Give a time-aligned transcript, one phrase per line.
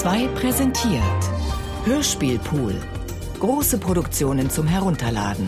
[0.00, 1.02] 2 präsentiert
[1.84, 2.74] Hörspielpool.
[3.38, 5.46] Große Produktionen zum Herunterladen.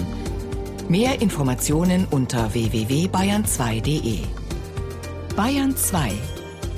[0.91, 4.19] Mehr Informationen unter www.bayern2.de.
[5.35, 6.13] Bayern 2.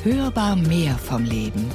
[0.05, 1.69] Hörbar mehr vom Leben.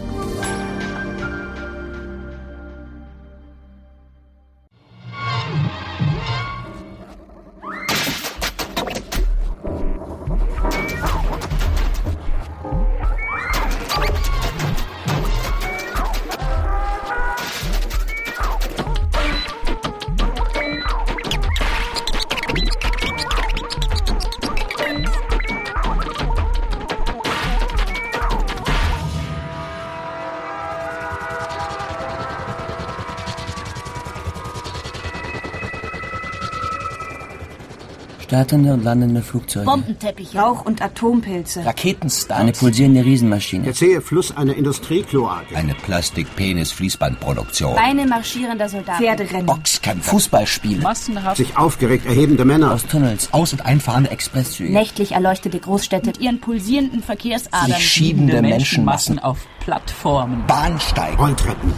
[38.39, 39.65] Startende und landende Flugzeuge.
[39.65, 41.65] Bombenteppich, Rauch und Atompilze.
[41.65, 42.41] Raketenstarts.
[42.41, 43.65] Eine pulsierende Riesenmaschine.
[43.65, 45.57] Der zähe Fluss einer Industriekloake.
[45.57, 47.75] Eine Plastik-Penis-Fließbandproduktion.
[47.75, 49.03] Beine marschierender Soldaten.
[49.03, 49.45] Pferderennen.
[49.45, 50.09] Boxkämpfe.
[50.11, 50.81] Fußballspiele.
[50.81, 51.35] Massenhaft.
[51.35, 52.71] Sich aufgeregt erhebende Männer.
[52.71, 53.27] Aus Tunnels.
[53.33, 54.71] Aus- und einfahrende Expresszüge.
[54.71, 56.05] Nächtlich erleuchtete Großstädte.
[56.05, 57.73] mit ihren pulsierenden Verkehrsadern.
[57.73, 59.19] Sich schiebende Menschenmassen.
[59.19, 60.45] auf Plattformen.
[60.47, 61.17] Bahnsteige.
[61.17, 61.73] Rolltreppen.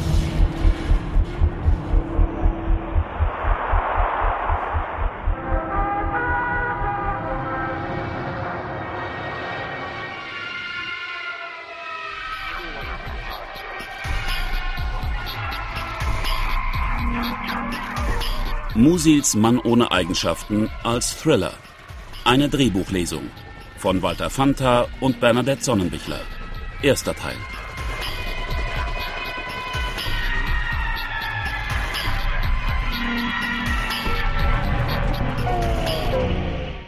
[18.82, 21.54] Musils Mann ohne Eigenschaften als Thriller.
[22.26, 23.30] Eine Drehbuchlesung
[23.78, 26.20] von Walter Fanta und Bernadette Sonnenbichler.
[26.82, 27.36] Erster Teil.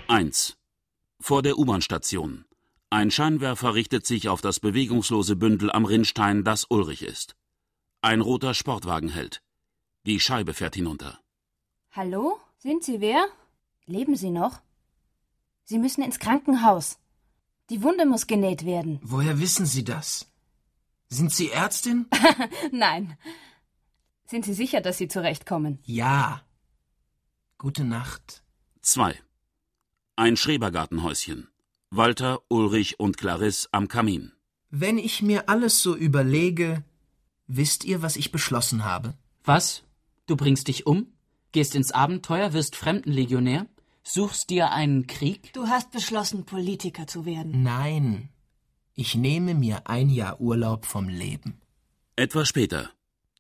[0.07, 0.57] Eins.
[1.19, 2.45] Vor der U-Bahn-Station.
[2.89, 7.35] Ein Scheinwerfer richtet sich auf das bewegungslose Bündel am Rinnstein, das Ulrich ist.
[8.01, 9.43] Ein roter Sportwagen hält.
[10.07, 11.22] Die Scheibe fährt hinunter.
[11.95, 12.39] Hallo?
[12.57, 13.27] Sind Sie wer?
[13.85, 14.61] Leben Sie noch?
[15.63, 16.97] Sie müssen ins Krankenhaus.
[17.69, 18.99] Die Wunde muss genäht werden.
[19.03, 20.25] Woher wissen Sie das?
[21.09, 22.07] Sind Sie Ärztin?
[22.71, 23.15] Nein.
[24.25, 25.77] Sind Sie sicher, dass Sie zurechtkommen?
[25.83, 26.41] Ja.
[27.59, 28.41] Gute Nacht.
[28.81, 29.15] 2.
[30.15, 31.47] Ein Schrebergartenhäuschen.
[31.91, 34.31] Walter, Ulrich und Clarisse am Kamin.
[34.71, 36.83] Wenn ich mir alles so überlege,
[37.45, 39.13] wisst ihr, was ich beschlossen habe?
[39.43, 39.83] Was?
[40.25, 41.12] Du bringst dich um?
[41.53, 43.67] Gehst ins Abenteuer, wirst Fremdenlegionär?
[44.03, 45.53] Suchst dir einen Krieg?
[45.53, 47.61] Du hast beschlossen, Politiker zu werden.
[47.61, 48.29] Nein.
[48.95, 51.61] Ich nehme mir ein Jahr Urlaub vom Leben.
[52.15, 52.89] Etwas später.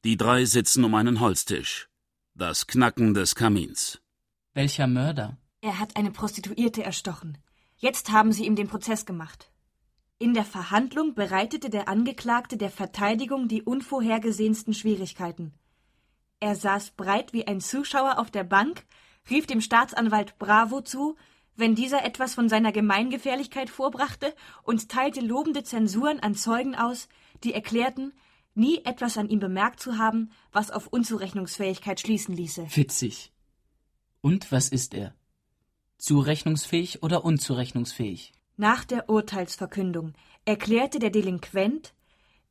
[0.03, 1.89] Die drei sitzen um einen Holztisch.
[2.35, 3.99] Das Knacken des Kamins.
[4.53, 5.37] Welcher Mörder?
[5.61, 7.39] Er hat eine Prostituierte erstochen.
[7.77, 9.51] Jetzt haben sie ihm den Prozess gemacht.
[10.19, 15.53] In der Verhandlung bereitete der Angeklagte der Verteidigung die unvorhergesehensten Schwierigkeiten.
[16.43, 18.85] Er saß breit wie ein Zuschauer auf der Bank,
[19.29, 21.15] rief dem Staatsanwalt Bravo zu,
[21.55, 27.07] wenn dieser etwas von seiner Gemeingefährlichkeit vorbrachte und teilte lobende Zensuren an Zeugen aus,
[27.45, 28.11] die erklärten,
[28.55, 32.67] nie etwas an ihm bemerkt zu haben, was auf Unzurechnungsfähigkeit schließen ließe.
[32.75, 33.31] Witzig.
[34.19, 35.15] Und was ist er?
[35.97, 38.33] Zurechnungsfähig oder unzurechnungsfähig?
[38.57, 40.11] Nach der Urteilsverkündung
[40.43, 41.93] erklärte der Delinquent,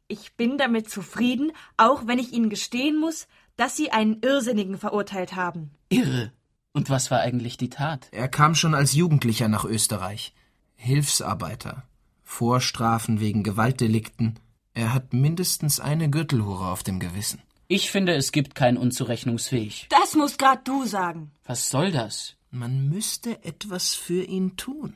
[0.08, 5.34] ich bin damit zufrieden, auch wenn ich Ihnen gestehen muss, dass Sie einen Irrsinnigen verurteilt
[5.34, 5.70] haben.
[5.88, 6.32] Irre.
[6.72, 8.08] Und was war eigentlich die Tat?
[8.12, 10.34] Er kam schon als Jugendlicher nach Österreich.
[10.74, 11.84] Hilfsarbeiter.
[12.24, 14.38] Vorstrafen wegen Gewaltdelikten.
[14.74, 17.42] Er hat mindestens eine Gürtelhure auf dem Gewissen.
[17.68, 19.86] Ich finde, es gibt kein unzurechnungsfähig.
[19.90, 21.30] Das musst grad du sagen.
[21.44, 22.36] Was soll das?
[22.50, 24.94] Man müsste etwas für ihn tun.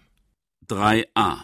[0.69, 1.43] 3a.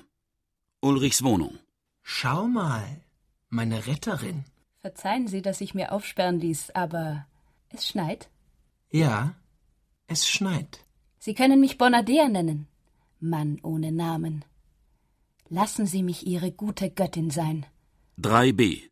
[0.80, 1.58] Ulrichs Wohnung.
[2.02, 3.00] Schau mal,
[3.48, 4.44] meine Retterin.
[4.82, 7.24] Verzeihen Sie, dass ich mir aufsperren ließ, aber
[7.68, 8.28] es schneit.
[8.90, 9.36] Ja,
[10.08, 10.84] es schneit.
[11.20, 12.66] Sie können mich Bonadea nennen.
[13.20, 14.44] Mann ohne Namen.
[15.48, 17.64] Lassen Sie mich Ihre gute Göttin sein.
[18.20, 18.90] 3b.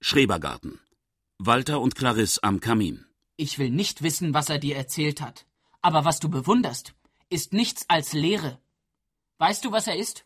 [0.00, 0.80] Schrebergarten.
[1.38, 3.06] Walter und Clarisse am Kamin.
[3.36, 5.46] Ich will nicht wissen, was er dir erzählt hat.
[5.82, 6.94] Aber was du bewunderst,
[7.30, 8.58] ist nichts als Lehre.
[9.38, 10.24] Weißt du, was er ist?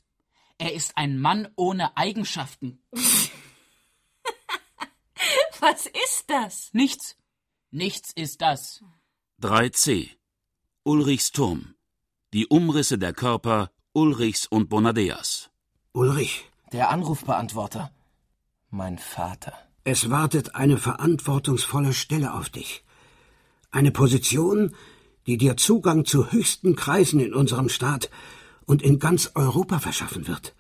[0.57, 2.79] Er ist ein Mann ohne Eigenschaften.
[5.61, 6.71] Was ist das?
[6.73, 7.17] Nichts.
[7.71, 8.83] Nichts ist das.
[9.43, 10.11] 3c.
[10.85, 11.75] Ulrichs Turm.
[12.33, 15.51] Die Umrisse der Körper Ulrichs und Bonadeas.
[15.93, 17.91] Ulrich, Der Anrufbeantworter.
[18.71, 19.55] Mein Vater.
[19.85, 22.85] es wartet eine verantwortungsvolle Stelle auf dich.
[23.71, 24.75] Eine Position,
[25.27, 28.11] die dir Zugang zu höchsten Kreisen in unserem Staat
[28.67, 30.55] und in ganz Europa verschaffen wird.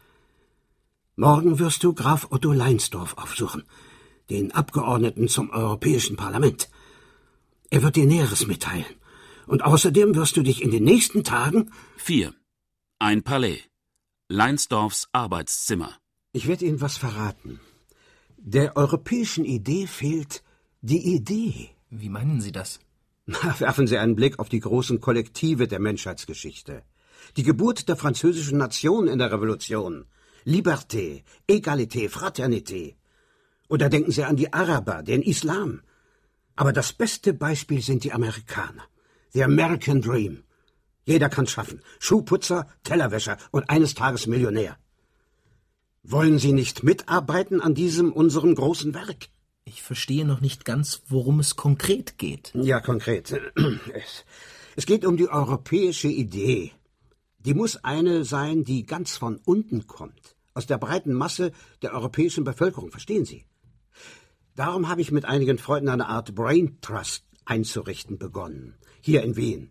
[1.16, 3.64] Morgen wirst du Graf Otto Leinsdorf aufsuchen,
[4.31, 6.69] den Abgeordneten zum Europäischen Parlament.
[7.70, 8.87] Er wird dir Näheres mitteilen.
[9.46, 11.70] Und außerdem wirst du dich in den nächsten Tagen.
[11.99, 12.34] 4.
[12.99, 13.61] Ein Palais.
[14.28, 15.90] Leinsdorfs Arbeitszimmer.
[16.32, 17.61] Ich werde Ihnen was verraten.
[18.37, 20.43] Der europäischen Idee fehlt
[20.81, 21.70] die Idee.
[21.90, 22.81] Wie meinen Sie das?
[23.26, 26.82] Na, werfen Sie einen Blick auf die großen Kollektive der Menschheitsgeschichte.
[27.37, 30.06] Die Geburt der französischen Nation in der Revolution.
[30.44, 32.94] Liberté, Egalité, Fraternité.
[33.68, 35.82] Oder denken Sie an die Araber, den Islam.
[36.54, 38.84] Aber das beste Beispiel sind die Amerikaner.
[39.32, 40.44] The American Dream.
[41.04, 41.82] Jeder kann's schaffen.
[41.98, 44.76] Schuhputzer, Tellerwäscher und eines Tages Millionär.
[46.02, 49.28] Wollen Sie nicht mitarbeiten an diesem unserem großen Werk?
[49.64, 52.52] Ich verstehe noch nicht ganz, worum es konkret geht.
[52.54, 53.40] Ja, konkret.
[53.92, 54.24] Es,
[54.76, 56.72] es geht um die europäische Idee.
[57.38, 61.52] Die muss eine sein, die ganz von unten kommt, aus der breiten Masse
[61.82, 63.44] der europäischen Bevölkerung, verstehen Sie?
[64.56, 69.70] Darum habe ich mit einigen Freunden eine Art Brain Trust einzurichten begonnen, hier in Wien.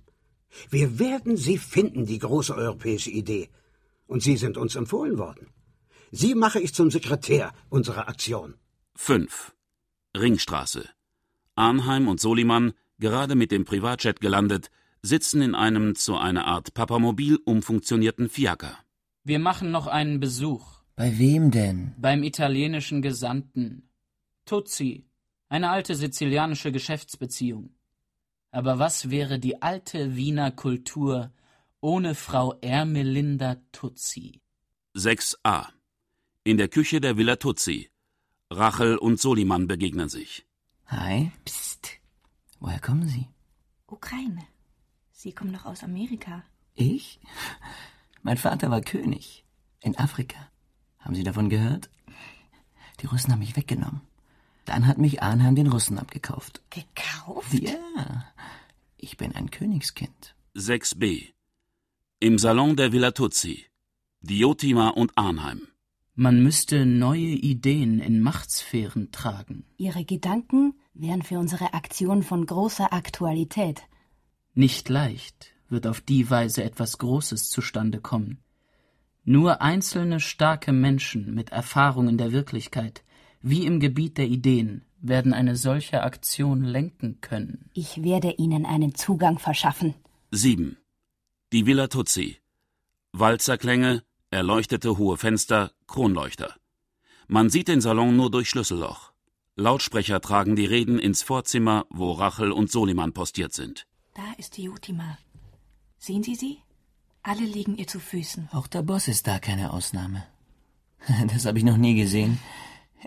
[0.69, 3.49] Wir werden sie finden, die große europäische Idee.
[4.07, 5.47] Und Sie sind uns empfohlen worden.
[6.11, 8.53] Sie mache ich zum Sekretär unserer Aktion.
[8.95, 9.53] 5.
[10.15, 10.87] Ringstraße.
[11.55, 14.69] Arnheim und Soliman, gerade mit dem Privatjet gelandet,
[15.01, 18.77] sitzen in einem zu einer Art Papamobil umfunktionierten Fiaker.
[19.23, 20.83] Wir machen noch einen Besuch.
[20.95, 21.95] Bei wem denn?
[21.97, 23.89] Beim italienischen Gesandten.
[24.45, 25.05] Tuzzi.
[25.49, 27.75] Eine alte sizilianische Geschäftsbeziehung.
[28.51, 31.31] Aber was wäre die alte Wiener Kultur
[31.81, 34.41] ohne Frau Ermelinda Tuzzi?
[34.95, 35.67] 6a.
[36.43, 37.89] In der Küche der Villa Tuzzi.
[38.51, 40.45] Rachel und Soliman begegnen sich.
[40.87, 41.31] Hi.
[41.43, 41.99] Psst.
[42.59, 43.27] Woher kommen Sie?
[43.87, 44.47] Ukraine.
[45.11, 46.43] Sie kommen doch aus Amerika.
[46.75, 47.19] Ich?
[48.21, 49.43] Mein Vater war König.
[49.81, 50.51] In Afrika.
[50.99, 51.89] Haben Sie davon gehört?
[53.01, 54.01] Die Russen haben mich weggenommen.
[54.65, 56.61] Dann hat mich Arnheim den Russen abgekauft.
[56.69, 57.53] Gekauft?
[57.53, 58.25] Ja.
[58.97, 60.35] Ich bin ein Königskind.
[60.55, 61.33] 6b.
[62.19, 63.65] Im Salon der Villa Tuzzi.
[64.21, 65.67] Diotima und Arnheim.
[66.15, 69.65] Man müsste neue Ideen in Machtsphären tragen.
[69.77, 73.83] Ihre Gedanken wären für unsere Aktion von großer Aktualität.
[74.53, 78.39] Nicht leicht wird auf die Weise etwas Großes zustande kommen.
[79.25, 83.03] Nur einzelne starke Menschen mit Erfahrung in der Wirklichkeit,
[83.45, 87.69] wie im Gebiet der Ideen, werden eine solche Aktion lenken können.
[87.73, 89.93] Ich werde Ihnen einen Zugang verschaffen.
[90.31, 90.77] 7.
[91.53, 92.37] Die Villa Tuzzi.
[93.13, 94.01] Walzerklänge,
[94.31, 96.55] erleuchtete hohe Fenster, Kronleuchter.
[97.27, 99.13] Man sieht den Salon nur durch Schlüsselloch.
[99.55, 103.85] Lautsprecher tragen die Reden ins Vorzimmer, wo Rachel und Soliman postiert sind.
[104.15, 105.19] Da ist die Utima.
[105.99, 106.57] Sehen Sie sie?
[107.21, 108.49] Alle liegen ihr zu Füßen.
[108.53, 110.25] Auch der Boss ist da keine Ausnahme.
[111.27, 112.39] Das habe ich noch nie gesehen.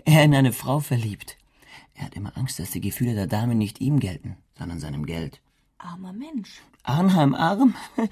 [0.05, 1.37] Er in eine Frau verliebt.
[1.93, 5.41] Er hat immer Angst, dass die Gefühle der Dame nicht ihm gelten, sondern seinem Geld.
[5.77, 6.61] Armer Mensch.
[6.83, 7.75] Arnheim arm?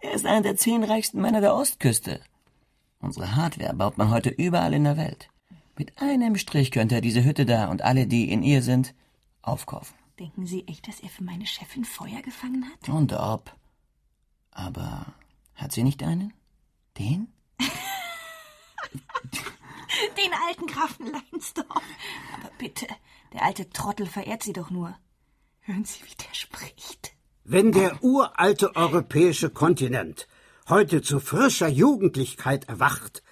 [0.00, 2.20] Er ist einer der zehn reichsten Männer der Ostküste.
[3.00, 5.28] Unsere Hardware baut man heute überall in der Welt.
[5.76, 8.94] Mit einem Strich könnte er diese Hütte da und alle, die in ihr sind,
[9.42, 9.96] aufkaufen.
[10.18, 12.88] Denken Sie echt, dass er für meine Chefin Feuer gefangen hat?
[12.88, 13.54] Und ob.
[14.50, 15.06] Aber
[15.54, 16.32] hat sie nicht einen?
[16.98, 17.28] Den?
[20.16, 21.82] Den alten Grafen Leinsdorf.
[22.34, 22.86] Aber bitte,
[23.32, 24.96] der alte Trottel verehrt sie doch nur.
[25.60, 27.12] Hören Sie, wie der spricht.
[27.44, 30.28] Wenn der uralte europäische Kontinent
[30.68, 33.22] heute zu frischer Jugendlichkeit erwacht,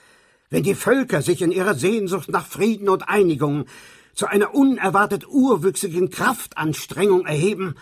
[0.48, 3.66] wenn die Völker sich in ihrer Sehnsucht nach Frieden und Einigung
[4.14, 7.74] zu einer unerwartet urwüchsigen Kraftanstrengung erheben,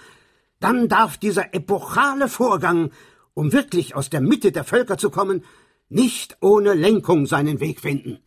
[0.60, 2.90] dann darf dieser epochale Vorgang,
[3.34, 5.44] um wirklich aus der Mitte der Völker zu kommen,
[5.88, 8.18] nicht ohne Lenkung seinen Weg finden.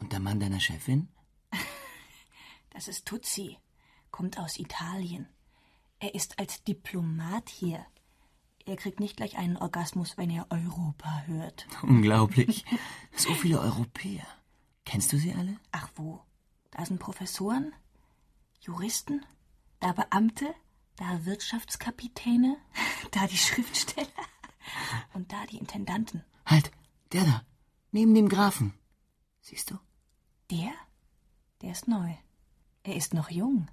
[0.00, 1.08] Und der Mann deiner Chefin?
[2.70, 3.56] Das ist Tutsi,
[4.10, 5.26] kommt aus Italien.
[5.98, 7.86] Er ist als Diplomat hier.
[8.66, 11.66] Er kriegt nicht gleich einen Orgasmus, wenn er Europa hört.
[11.82, 12.66] Unglaublich.
[13.16, 14.26] So viele Europäer.
[14.84, 15.56] Kennst du sie alle?
[15.72, 16.20] Ach wo?
[16.70, 17.72] Da sind Professoren,
[18.60, 19.24] Juristen,
[19.80, 20.54] da Beamte,
[20.96, 22.58] da Wirtschaftskapitäne,
[23.12, 24.08] da die Schriftsteller
[25.14, 26.24] und da die Intendanten.
[26.44, 26.70] Halt,
[27.12, 27.42] der da,
[27.90, 28.74] neben dem Grafen.
[29.48, 29.78] Siehst du?
[30.50, 30.72] Der?
[31.62, 32.10] Der ist neu.
[32.82, 33.68] Er ist noch jung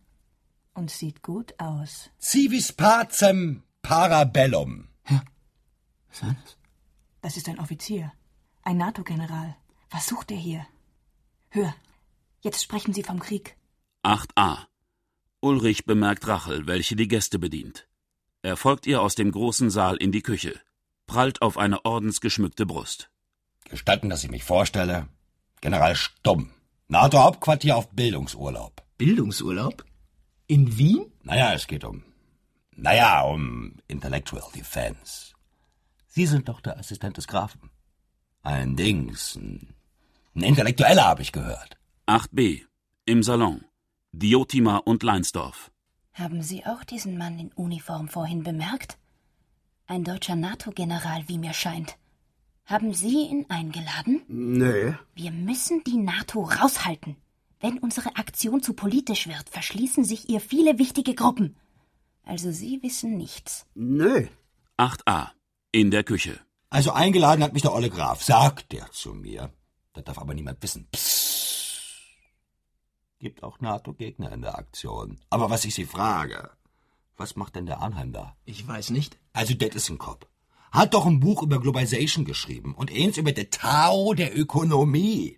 [0.75, 2.12] und sieht gut aus.
[2.22, 4.89] Civis pacem parabellum.
[6.10, 6.58] Was war das?
[7.22, 8.12] Das ist ein Offizier,
[8.62, 9.56] ein NATO-General.
[9.89, 10.68] Was sucht er hier?
[11.50, 11.74] Hör,
[12.42, 13.58] jetzt sprechen Sie vom Krieg.
[14.03, 14.68] 8a.
[15.39, 17.88] Ulrich bemerkt Rachel, welche die Gäste bedient.
[18.44, 20.53] Er folgt ihr aus dem großen Saal in die Küche,
[21.08, 23.10] prallt auf eine ordensgeschmückte Brust.
[23.63, 25.10] Gestatten, dass ich mich vorstelle.
[25.63, 26.51] General Stumm.
[26.89, 28.84] NATO-Hauptquartier auf Bildungsurlaub.
[28.98, 29.86] Bildungsurlaub?
[30.48, 31.05] In Wien?
[31.24, 32.03] Naja, es geht um.
[32.75, 35.34] Naja, um Intellectual Defense.
[36.10, 37.70] Sie sind doch der Assistent des Grafen.
[38.41, 39.74] Ein Dings, ein,
[40.36, 41.77] ein Intellektueller, habe ich gehört.
[42.08, 42.63] 8b.
[43.05, 43.63] Im Salon.
[44.12, 45.72] Diotima und Leinsdorf.
[46.12, 48.98] Haben Sie auch diesen Mann in Uniform vorhin bemerkt?
[49.88, 51.96] Ein deutscher NATO-General, wie mir scheint.
[52.65, 54.22] Haben Sie ihn eingeladen?
[54.27, 54.96] Nee.
[55.15, 57.17] Wir müssen die NATO raushalten.
[57.60, 61.58] Wenn unsere Aktion zu politisch wird, verschließen sich ihr viele wichtige Gruppen.
[62.24, 63.65] Also Sie wissen nichts.
[63.75, 64.29] Nee.
[64.77, 65.29] 8a.
[65.72, 66.39] In der Küche.
[66.70, 69.53] Also eingeladen hat mich der Olle Graf, sagt der zu mir.
[69.93, 70.88] Das darf aber niemand wissen.
[70.91, 71.24] Psst.
[73.20, 75.20] Gibt auch NATO-Gegner in der Aktion.
[75.29, 76.50] Aber was ich Sie frage,
[77.15, 78.36] was macht denn der Arnheim da?
[78.43, 79.20] Ich weiß nicht.
[79.34, 80.25] Also, das ist ein Kopf.
[80.74, 85.38] Hat doch ein Buch über Globalization geschrieben und eins über den Tao der Ökonomie.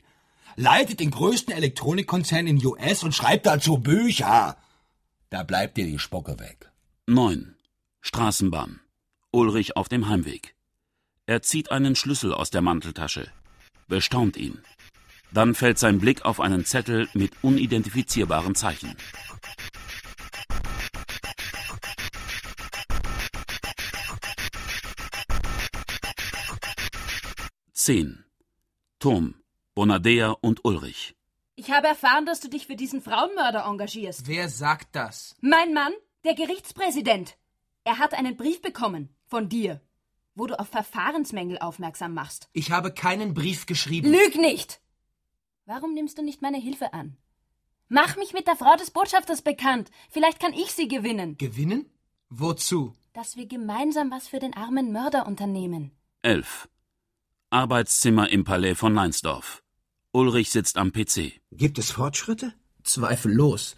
[0.56, 4.56] Leitet den größten Elektronikkonzern in US und schreibt dazu Bücher.
[5.30, 6.72] Da bleibt dir die Spucke weg.
[7.08, 7.54] 9.
[8.00, 8.80] Straßenbahn.
[9.32, 10.56] Ulrich auf dem Heimweg.
[11.26, 13.28] Er zieht einen Schlüssel aus der Manteltasche,
[13.90, 14.62] bestaunt ihn.
[15.34, 18.96] Dann fällt sein Blick auf einen Zettel mit unidentifizierbaren Zeichen.
[27.86, 28.26] Zehn.
[28.98, 29.36] Turm,
[29.76, 31.16] Bonadea und Ulrich.
[31.56, 34.26] Ich habe erfahren, dass du dich für diesen Frauenmörder engagierst.
[34.26, 35.36] Wer sagt das?
[35.40, 37.38] Mein Mann, der Gerichtspräsident.
[37.84, 39.82] Er hat einen Brief bekommen von dir,
[40.34, 42.50] wo du auf Verfahrensmängel aufmerksam machst.
[42.54, 44.12] Ich habe keinen Brief geschrieben.
[44.12, 44.82] Lüg nicht!
[45.68, 47.18] Warum nimmst du nicht meine Hilfe an?
[47.88, 49.92] Mach mich mit der Frau des Botschafters bekannt.
[50.10, 51.38] Vielleicht kann ich sie gewinnen.
[51.38, 51.88] Gewinnen?
[52.30, 52.96] Wozu?
[53.14, 55.92] Dass wir gemeinsam was für den armen Mörder unternehmen.
[56.24, 56.68] 11.
[57.50, 59.62] Arbeitszimmer im Palais von Leinsdorf.
[60.12, 61.34] Ulrich sitzt am PC.
[61.52, 62.54] Gibt es Fortschritte?
[62.84, 63.76] Zweifellos.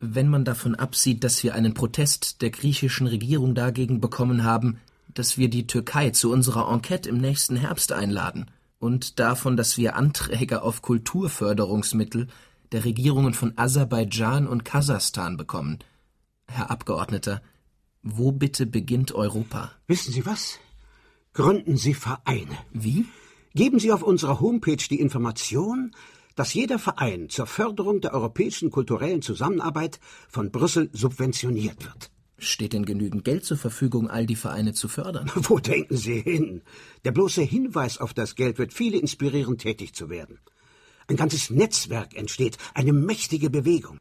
[0.00, 4.80] Wenn man davon absieht, dass wir einen Protest der griechischen Regierung dagegen bekommen haben,
[5.14, 9.96] dass wir die Türkei zu unserer Enquete im nächsten Herbst einladen, und davon, dass wir
[9.96, 12.28] Anträge auf Kulturförderungsmittel
[12.70, 15.78] der Regierungen von Aserbaidschan und Kasachstan bekommen.
[16.46, 17.42] Herr Abgeordneter,
[18.02, 19.72] wo bitte beginnt Europa?
[19.86, 20.58] Wissen Sie was?
[21.32, 22.58] Gründen Sie Vereine.
[22.72, 23.06] Wie?
[23.54, 25.94] Geben Sie auf unserer Homepage die Information,
[26.36, 32.10] dass jeder Verein zur Förderung der europäischen kulturellen Zusammenarbeit von Brüssel subventioniert wird.
[32.38, 35.30] Steht denn genügend Geld zur Verfügung, all die Vereine zu fördern?
[35.34, 36.62] Wo denken Sie hin?
[37.04, 40.38] Der bloße Hinweis auf das Geld wird viele inspirieren, tätig zu werden.
[41.08, 43.98] Ein ganzes Netzwerk entsteht, eine mächtige Bewegung.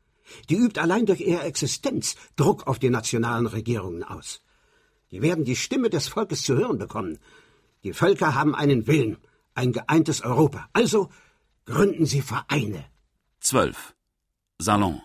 [0.50, 4.42] Die übt allein durch ihre Existenz Druck auf die nationalen Regierungen aus.
[5.12, 7.20] Die werden die Stimme des Volkes zu hören bekommen.
[7.84, 9.18] Die Völker haben einen Willen,
[9.54, 10.70] ein geeintes Europa.
[10.74, 11.10] Also
[11.66, 12.86] gründen Sie Vereine.
[13.40, 13.96] 12.
[14.60, 15.02] Salon.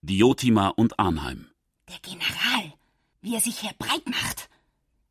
[0.00, 1.48] Diotima und Arnheim.
[1.88, 2.72] Der General,
[3.20, 4.48] wie er sich hier breit macht.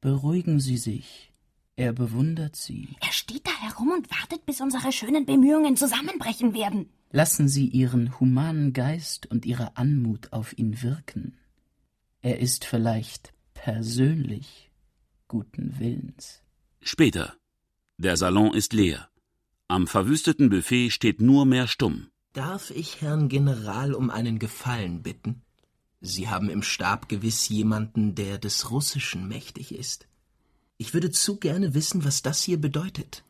[0.01, 1.31] Beruhigen Sie sich.
[1.75, 2.95] Er bewundert Sie.
[3.01, 6.89] Er steht da herum und wartet, bis unsere schönen Bemühungen zusammenbrechen werden.
[7.11, 11.37] Lassen Sie Ihren humanen Geist und Ihre Anmut auf ihn wirken.
[12.21, 14.71] Er ist vielleicht persönlich
[15.27, 16.43] guten Willens.
[16.81, 17.35] Später.
[17.97, 19.09] Der Salon ist leer.
[19.67, 22.07] Am verwüsteten Buffet steht nur mehr Stumm.
[22.33, 25.41] Darf ich Herrn General um einen Gefallen bitten?
[25.99, 30.07] Sie haben im Stab gewiss jemanden, der des Russischen mächtig ist.
[30.77, 33.23] Ich würde zu gerne wissen, was das hier bedeutet.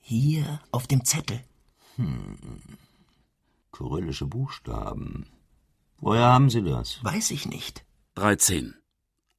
[0.00, 1.40] Hier auf dem Zettel.
[1.94, 2.36] Hm.
[3.70, 5.26] Kyrillische Buchstaben.
[5.98, 7.02] Woher haben Sie das?
[7.04, 7.84] Weiß ich nicht.
[8.16, 8.74] 13.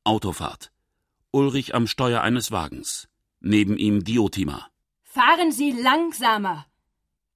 [0.05, 0.71] Autofahrt.
[1.31, 3.07] Ulrich am Steuer eines Wagens.
[3.39, 4.67] Neben ihm Diotima.
[5.03, 6.65] Fahren Sie langsamer.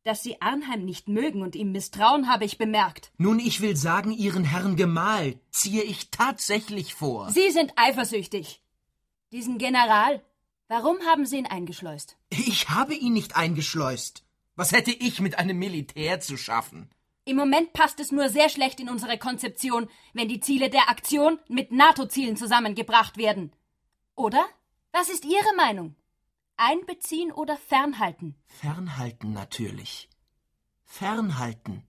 [0.04, 3.12] Dass Sie Arnheim nicht mögen und ihm misstrauen, habe ich bemerkt.
[3.18, 7.30] Nun, ich will sagen, Ihren Herrn Gemahl ziehe ich tatsächlich vor.
[7.32, 8.62] Sie sind eifersüchtig.
[9.32, 10.22] Diesen General,
[10.68, 12.18] warum haben Sie ihn eingeschleust?
[12.30, 14.26] Ich habe ihn nicht eingeschleust.
[14.56, 16.90] Was hätte ich mit einem Militär zu schaffen?
[17.28, 21.40] Im Moment passt es nur sehr schlecht in unsere Konzeption, wenn die Ziele der Aktion
[21.50, 23.52] mit NATO-Zielen zusammengebracht werden.
[24.16, 24.46] Oder?
[24.94, 25.98] Was ist Ihre Meinung?
[26.56, 28.36] Einbeziehen oder fernhalten?
[28.46, 30.08] Fernhalten natürlich.
[30.86, 31.84] Fernhalten.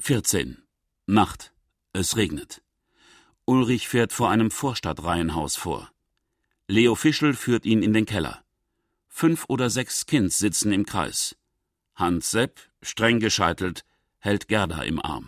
[0.00, 0.60] 14.
[1.06, 1.54] Nacht.
[1.92, 2.60] Es regnet.
[3.44, 5.88] Ulrich fährt vor einem Vorstadtreihenhaus vor.
[6.66, 8.42] Leo Fischel führt ihn in den Keller.
[9.06, 11.36] Fünf oder sechs Kinds sitzen im Kreis.
[11.94, 13.84] Hans Sepp, streng gescheitelt,
[14.24, 15.26] hält Gerda im Arm.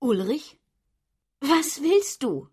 [0.00, 0.58] Ulrich?
[1.40, 2.48] Was willst du?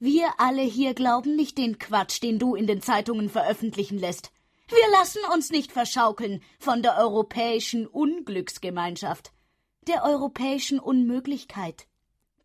[0.00, 4.32] Wir alle hier glauben nicht den Quatsch, den du in den Zeitungen veröffentlichen lässt.
[4.68, 9.32] Wir lassen uns nicht verschaukeln von der europäischen Unglücksgemeinschaft.
[9.88, 11.86] der europäischen Unmöglichkeit,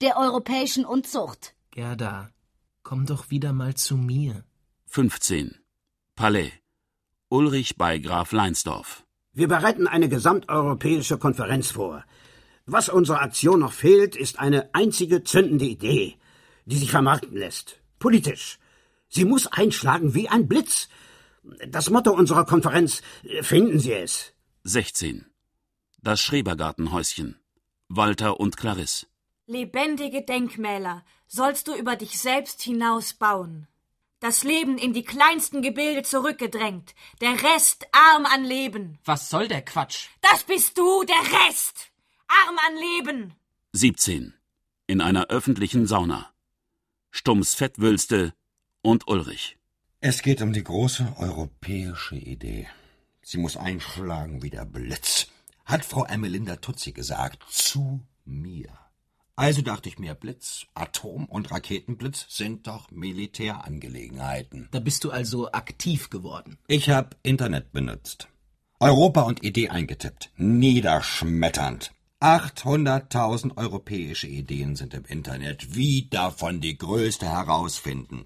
[0.01, 1.55] der europäischen Unzucht.
[1.71, 2.29] Gerda,
[2.83, 4.45] komm doch wieder mal zu mir.
[4.85, 5.55] 15.
[6.15, 6.51] Palais.
[7.29, 9.03] Ulrich bei Graf Leinsdorf.
[9.33, 12.05] Wir bereiten eine gesamteuropäische Konferenz vor.
[12.65, 16.17] Was unserer Aktion noch fehlt, ist eine einzige zündende Idee,
[16.65, 17.81] die sich vermarkten lässt.
[17.99, 18.57] Politisch.
[19.09, 20.87] Sie muss einschlagen wie ein Blitz.
[21.67, 23.01] Das Motto unserer Konferenz,
[23.41, 24.31] finden Sie es.
[24.63, 25.25] 16.
[26.01, 27.37] Das Schrebergartenhäuschen.
[27.89, 29.07] Walter und Clarisse.
[29.45, 33.67] Lebendige Denkmäler sollst du über dich selbst hinaus bauen.
[34.21, 38.99] Das Leben in die kleinsten Gebilde zurückgedrängt, der Rest arm an Leben.
[39.03, 40.07] Was soll der Quatsch?
[40.21, 41.92] Das bist du, der Rest!
[42.41, 43.33] Arm an Leben!
[43.73, 44.33] 17.
[44.87, 46.31] In einer öffentlichen Sauna.
[47.11, 48.33] Stumms Fettwülste
[48.81, 49.57] und Ulrich.
[49.99, 52.67] Es geht um die große europäische Idee.
[53.21, 55.27] Sie muss einschlagen wie der Blitz,
[55.65, 58.69] hat Frau Emmelinda Tutzi gesagt, zu mir.
[59.35, 64.69] Also dachte ich mir, Blitz, Atom- und Raketenblitz sind doch Militärangelegenheiten.
[64.71, 66.57] Da bist du also aktiv geworden.
[66.67, 68.27] Ich habe Internet benutzt.
[68.79, 70.31] Europa und Idee eingetippt.
[70.37, 71.93] Niederschmetternd.
[72.23, 75.75] 800.000 europäische Ideen sind im Internet.
[75.75, 78.23] Wie davon die größte herausfinden?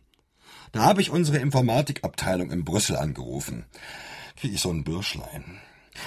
[0.71, 3.65] Da habe ich unsere Informatikabteilung in Brüssel angerufen.
[4.35, 5.59] Krieg ich so ein Bürschlein.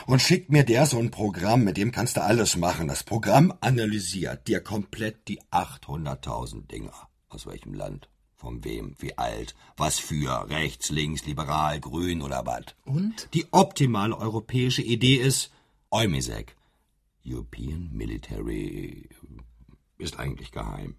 [0.06, 2.86] Und schickt mir der so ein Programm, mit dem kannst du alles machen.
[2.86, 7.08] Das Programm analysiert dir komplett die 800.000 Dinger.
[7.28, 8.08] Aus welchem Land?
[8.36, 8.94] Von wem?
[9.00, 9.56] Wie alt?
[9.76, 10.48] Was für?
[10.48, 12.66] Rechts, links, liberal, grün oder was?
[12.84, 13.28] Und?
[13.34, 15.50] Die optimale europäische Idee ist
[15.90, 16.54] EUMISEC.
[17.24, 19.08] European Military
[19.98, 20.96] ist eigentlich geheim.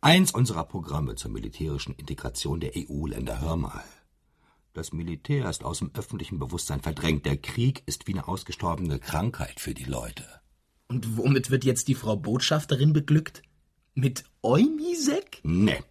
[0.00, 3.40] Eins unserer Programme zur militärischen Integration der EU-Länder.
[3.40, 3.84] Hör mal.
[4.72, 7.26] Das Militär ist aus dem öffentlichen Bewusstsein verdrängt.
[7.26, 10.24] Der Krieg ist wie eine ausgestorbene Krankheit für die Leute.
[10.88, 13.42] Und womit wird jetzt die Frau Botschafterin beglückt?
[13.94, 15.40] Mit Eumisek?
[15.42, 15.82] Nee.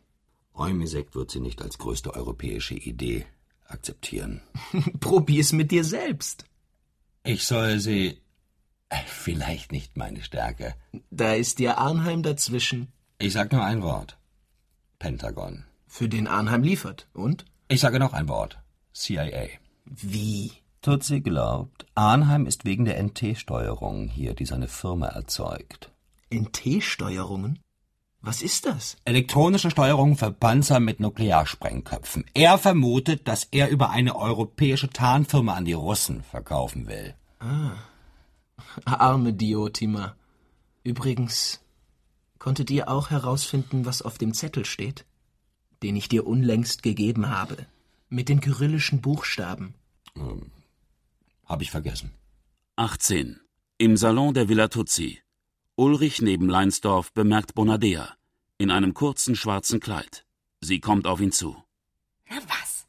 [0.53, 3.25] Eumisek wird sie nicht als größte europäische Idee
[3.65, 4.41] akzeptieren.
[4.99, 6.45] Probier's mit dir selbst.
[7.23, 8.17] Ich soll sie.
[8.91, 10.75] Äh, Vielleicht nicht meine Stärke.
[11.09, 12.91] Da ist dir Arnheim dazwischen.
[13.17, 14.17] Ich sag nur ein Wort.
[14.99, 15.65] Pentagon.
[15.87, 17.07] Für den Arnheim liefert.
[17.13, 17.45] Und?
[17.69, 18.59] Ich sage noch ein Wort.
[18.93, 19.47] CIA.
[19.85, 20.51] Wie?
[20.81, 25.91] Tutsi glaubt, Arnheim ist wegen der NT-Steuerung hier, die seine Firma erzeugt.
[26.33, 27.59] NT-Steuerungen?
[28.21, 28.97] Was ist das?
[29.05, 32.25] Elektronische Steuerung für Panzer mit Nuklearsprengköpfen.
[32.33, 37.15] Er vermutet, dass er über eine europäische Tarnfirma an die Russen verkaufen will.
[37.39, 37.73] Ah.
[38.85, 40.15] Arme Diotima.
[40.83, 41.61] Übrigens,
[42.39, 45.05] konntet ihr auch herausfinden, was auf dem Zettel steht?
[45.83, 47.65] Den ich dir unlängst gegeben habe.
[48.09, 49.73] Mit den kyrillischen Buchstaben.
[50.15, 50.51] Hm.
[51.45, 52.11] Hab ich vergessen.
[52.75, 53.39] 18.
[53.77, 55.21] Im Salon der Villa Tutsi.
[55.75, 58.15] Ulrich neben Leinsdorf bemerkt Bonadea.
[58.57, 60.25] In einem kurzen schwarzen Kleid.
[60.61, 61.63] Sie kommt auf ihn zu.
[62.29, 62.85] Na was?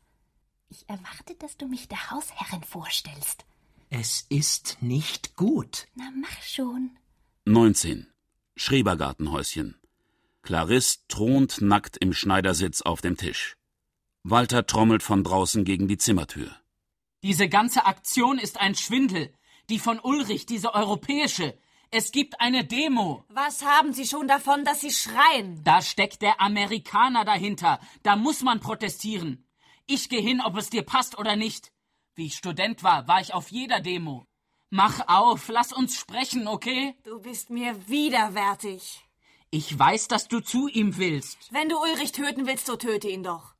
[0.68, 3.44] Ich erwarte, dass du mich der Hausherrin vorstellst.
[3.94, 5.86] Es ist nicht gut.
[5.94, 6.96] Na mach schon.
[7.44, 8.06] 19.
[8.56, 9.78] Schrebergartenhäuschen.
[10.40, 13.54] Clarisse thront nackt im Schneidersitz auf dem Tisch.
[14.22, 16.56] Walter trommelt von draußen gegen die Zimmertür.
[17.22, 19.30] Diese ganze Aktion ist ein Schwindel.
[19.68, 21.54] Die von Ulrich, diese europäische.
[21.90, 23.26] Es gibt eine Demo.
[23.28, 25.62] Was haben Sie schon davon, dass Sie schreien?
[25.64, 27.78] Da steckt der Amerikaner dahinter.
[28.02, 29.46] Da muss man protestieren.
[29.86, 31.72] Ich gehe hin, ob es dir passt oder nicht.
[32.14, 34.26] Wie ich Student war, war ich auf jeder Demo.
[34.68, 36.94] Mach auf, lass uns sprechen, okay?
[37.04, 39.02] Du bist mir widerwärtig.
[39.50, 41.52] Ich weiß, dass du zu ihm willst.
[41.52, 43.54] Wenn du Ulrich töten willst, so töte ihn doch.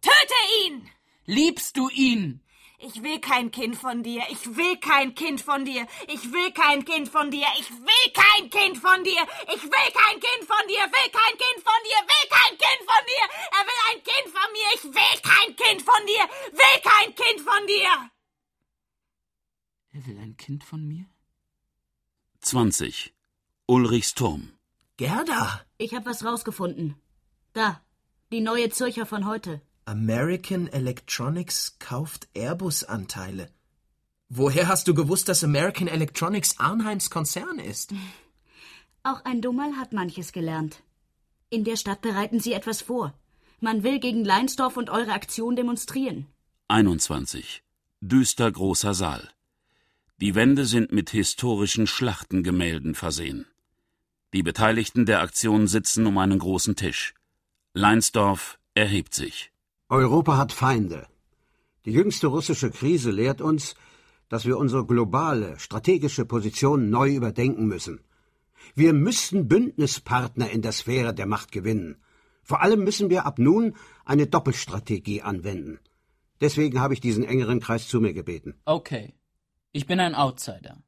[0.00, 0.88] Töte ihn!
[1.24, 2.40] Liebst du ihn?
[2.78, 4.22] Ich will kein Kind von dir.
[4.30, 5.86] Ich will kein Kind von dir.
[6.08, 7.46] Ich will kein Kind von dir.
[7.58, 9.22] Ich will kein Kind von dir.
[9.54, 10.84] Ich will kein Kind von dir.
[10.84, 11.98] Will kein Kind von dir.
[12.10, 13.24] Will kein Kind von dir.
[13.56, 14.68] Er will ein Kind von mir.
[14.74, 16.24] Ich will kein Kind von dir.
[16.52, 18.10] Will kein Kind von dir.
[19.92, 21.06] Er will ein Kind von mir?
[22.40, 23.14] 20.
[23.66, 24.52] Ulrichs Turm.
[24.98, 25.64] Gerda!
[25.78, 27.00] Ich hab was rausgefunden.
[27.54, 27.82] Da,
[28.30, 29.62] die neue Zürcher von heute.
[29.88, 33.50] American Electronics kauft Airbus-Anteile.
[34.28, 37.94] Woher hast du gewusst, dass American Electronics Arnheims Konzern ist?
[39.04, 40.82] Auch ein Dummerl hat manches gelernt.
[41.50, 43.14] In der Stadt bereiten sie etwas vor.
[43.60, 46.26] Man will gegen Leinsdorf und eure Aktion demonstrieren.
[46.66, 47.62] 21.
[48.00, 49.30] Düster großer Saal.
[50.20, 53.46] Die Wände sind mit historischen Schlachtengemälden versehen.
[54.34, 57.14] Die Beteiligten der Aktion sitzen um einen großen Tisch.
[57.72, 59.52] Leinsdorf erhebt sich.
[59.88, 61.06] Europa hat Feinde.
[61.84, 63.74] Die jüngste russische Krise lehrt uns,
[64.28, 68.00] dass wir unsere globale, strategische Position neu überdenken müssen
[68.74, 71.96] Wir müssen Bündnispartner in der Sphäre der Macht gewinnen.
[72.42, 75.78] Vor allem müssen wir ab nun eine Doppelstrategie anwenden.
[76.40, 78.54] Deswegen habe ich diesen engeren Kreis zu mir gebeten.
[78.64, 79.14] Okay.
[79.72, 80.82] Ich bin ein Outsider.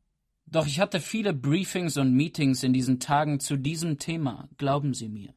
[0.46, 5.08] Doch ich hatte viele Briefings und Meetings in diesen Tagen zu diesem Thema, glauben Sie
[5.08, 5.34] mir.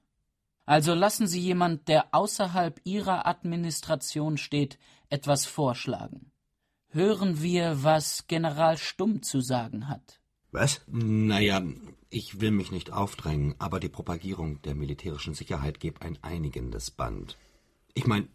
[0.66, 4.78] Also lassen Sie jemand, der außerhalb Ihrer Administration steht,
[5.10, 6.32] etwas vorschlagen.
[6.90, 10.22] Hören wir, was General Stumm zu sagen hat.
[10.52, 10.82] Was?
[10.88, 11.64] Naja,
[12.10, 17.38] ich will mich nicht aufdrängen, aber die Propagierung der militärischen Sicherheit gibt ein einigendes Band.
[17.94, 18.28] Ich meine,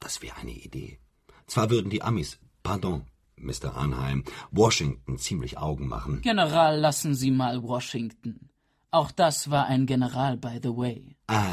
[0.00, 0.98] das wäre eine Idee.
[1.46, 3.04] Zwar würden die Amis, pardon,
[3.36, 3.76] Mr.
[3.76, 6.20] Arnheim, Washington ziemlich Augen machen.
[6.22, 8.50] General, lassen Sie mal Washington.
[8.94, 11.16] Auch das war ein General, by the way.
[11.26, 11.52] Ah,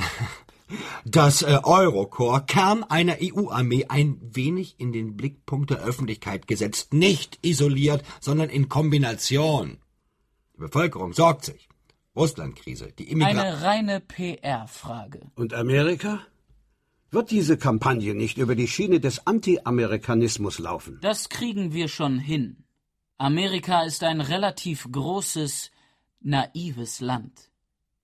[1.06, 6.94] das äh, Eurokorps, Kern einer EU-Armee, ein wenig in den Blickpunkt der Öffentlichkeit gesetzt.
[6.94, 9.80] Nicht isoliert, sondern in Kombination.
[10.54, 11.68] Die Bevölkerung sorgt sich.
[12.16, 13.44] Russlandkrise, die Immigration.
[13.44, 15.22] Eine reine PR-Frage.
[15.34, 16.20] Und Amerika?
[17.10, 21.00] Wird diese Kampagne nicht über die Schiene des Anti-Amerikanismus laufen?
[21.02, 22.66] Das kriegen wir schon hin.
[23.18, 25.72] Amerika ist ein relativ großes,
[26.22, 27.52] naives Land.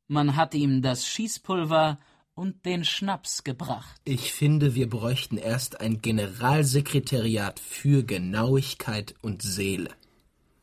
[0.08, 2.00] Man hat ihm das Schießpulver
[2.34, 4.00] und den Schnaps gebracht.
[4.06, 9.90] Ich finde, wir bräuchten erst ein Generalsekretariat für Genauigkeit und Seele.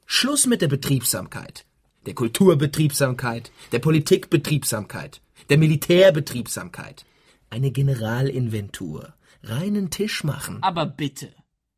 [0.07, 1.67] Schluss mit der Betriebsamkeit,
[2.07, 7.05] der Kulturbetriebsamkeit, der Politikbetriebsamkeit, der Militärbetriebsamkeit.
[7.51, 9.15] Eine Generalinventur.
[9.43, 10.63] Reinen Tisch machen.
[10.63, 11.35] Aber bitte,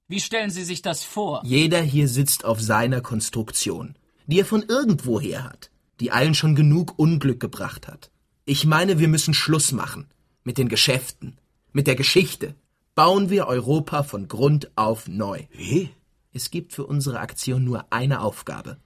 [0.09, 1.43] wie stellen Sie sich das vor?
[1.45, 6.99] Jeder hier sitzt auf seiner Konstruktion, die er von irgendwoher hat, die allen schon genug
[6.99, 8.11] Unglück gebracht hat.
[8.45, 10.07] Ich meine, wir müssen Schluss machen.
[10.45, 11.39] Mit den Geschäften.
[11.73, 12.55] Mit der Geschichte.
[12.95, 15.43] Bauen wir Europa von Grund auf neu.
[15.53, 15.91] Wie?
[16.33, 18.79] Es gibt für unsere Aktion nur eine Aufgabe.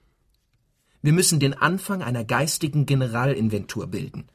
[1.01, 4.27] Wir müssen den Anfang einer geistigen Generalinventur bilden.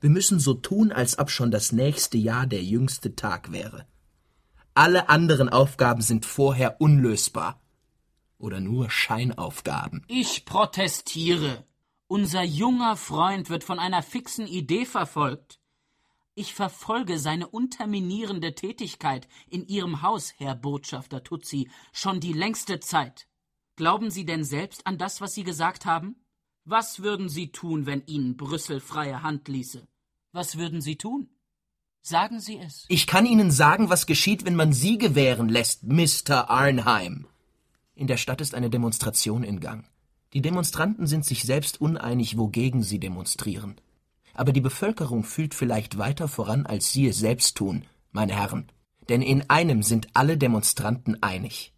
[0.00, 3.86] Wir müssen so tun, als ob schon das nächste Jahr der jüngste Tag wäre.
[4.74, 7.60] Alle anderen Aufgaben sind vorher unlösbar.
[8.38, 10.04] Oder nur Scheinaufgaben.
[10.08, 11.64] Ich protestiere.
[12.06, 15.58] Unser junger Freund wird von einer fixen Idee verfolgt.
[16.34, 23.26] Ich verfolge seine unterminierende Tätigkeit in Ihrem Haus, Herr Botschafter Tutsi, schon die längste Zeit.
[23.74, 26.16] Glauben Sie denn selbst an das, was Sie gesagt haben?
[26.64, 29.88] Was würden Sie tun, wenn Ihnen Brüssel freie Hand ließe?
[30.32, 31.30] Was würden Sie tun?
[32.02, 32.84] Sagen Sie es.
[32.88, 36.50] Ich kann Ihnen sagen, was geschieht, wenn man Sie gewähren lässt, Mr.
[36.50, 37.26] Arnheim.
[37.96, 39.84] In der Stadt ist eine Demonstration in Gang.
[40.34, 43.76] Die Demonstranten sind sich selbst uneinig, wogegen sie demonstrieren.
[44.34, 48.70] Aber die Bevölkerung fühlt vielleicht weiter voran, als Sie es selbst tun, meine Herren.
[49.08, 51.72] Denn in einem sind alle Demonstranten einig.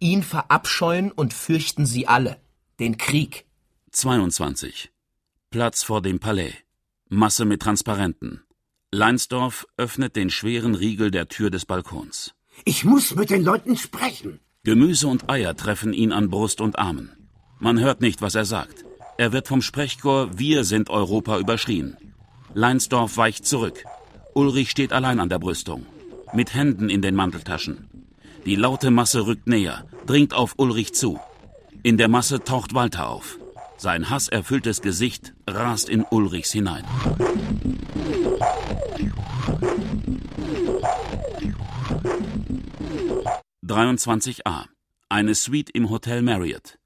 [0.00, 2.40] Ihn verabscheuen und fürchten sie alle.
[2.80, 3.44] Den Krieg.
[3.92, 4.90] 22.
[5.50, 6.54] Platz vor dem Palais.
[7.08, 8.42] Masse mit Transparenten.
[8.90, 12.34] Leinsdorf öffnet den schweren Riegel der Tür des Balkons.
[12.64, 14.40] Ich muss mit den Leuten sprechen.
[14.62, 17.12] Gemüse und Eier treffen ihn an Brust und Armen.
[17.60, 18.84] Man hört nicht, was er sagt.
[19.16, 21.96] Er wird vom Sprechchor Wir sind Europa überschrien.
[22.52, 23.84] Leinsdorf weicht zurück.
[24.34, 25.86] Ulrich steht allein an der Brüstung,
[26.34, 27.88] mit Händen in den Manteltaschen.
[28.44, 31.18] Die laute Masse rückt näher, dringt auf Ulrich zu.
[31.82, 33.38] In der Masse taucht Walter auf.
[33.78, 36.84] Sein hasserfülltes Gesicht rast in Ulrichs hinein.
[43.64, 44.66] »23a.
[45.08, 46.78] Eine Suite im Hotel Marriott.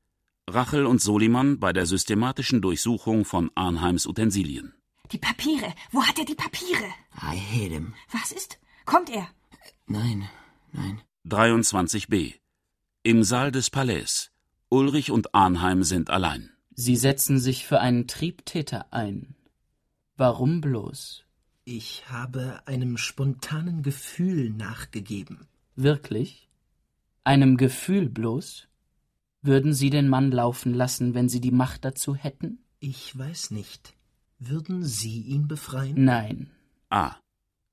[0.49, 4.75] Rachel und Soliman bei der systematischen Durchsuchung von Arnheims Utensilien.
[5.13, 5.73] Die Papiere.
[5.93, 6.87] Wo hat er die Papiere?
[7.17, 7.95] I hate him.
[8.13, 8.59] Was ist?
[8.85, 9.29] Kommt er?
[9.87, 10.29] Nein,
[10.73, 11.01] nein.
[11.27, 12.35] 23b.
[13.03, 14.31] Im Saal des Palais.
[14.69, 16.51] Ulrich und Arnheim sind allein.
[16.75, 19.37] Sie setzen sich für einen Triebtäter ein.
[20.17, 21.25] Warum bloß?
[21.65, 25.47] Ich habe einem spontanen Gefühl nachgegeben.
[25.77, 26.44] Wirklich?
[27.25, 28.69] Einem Gefühl bloß?
[29.41, 32.63] Würden Sie den Mann laufen lassen, wenn Sie die Macht dazu hätten?
[32.81, 33.95] Ich weiß nicht.
[34.39, 36.05] Würden Sie ihn befreien?
[36.05, 36.51] Nein.
[36.91, 37.17] A.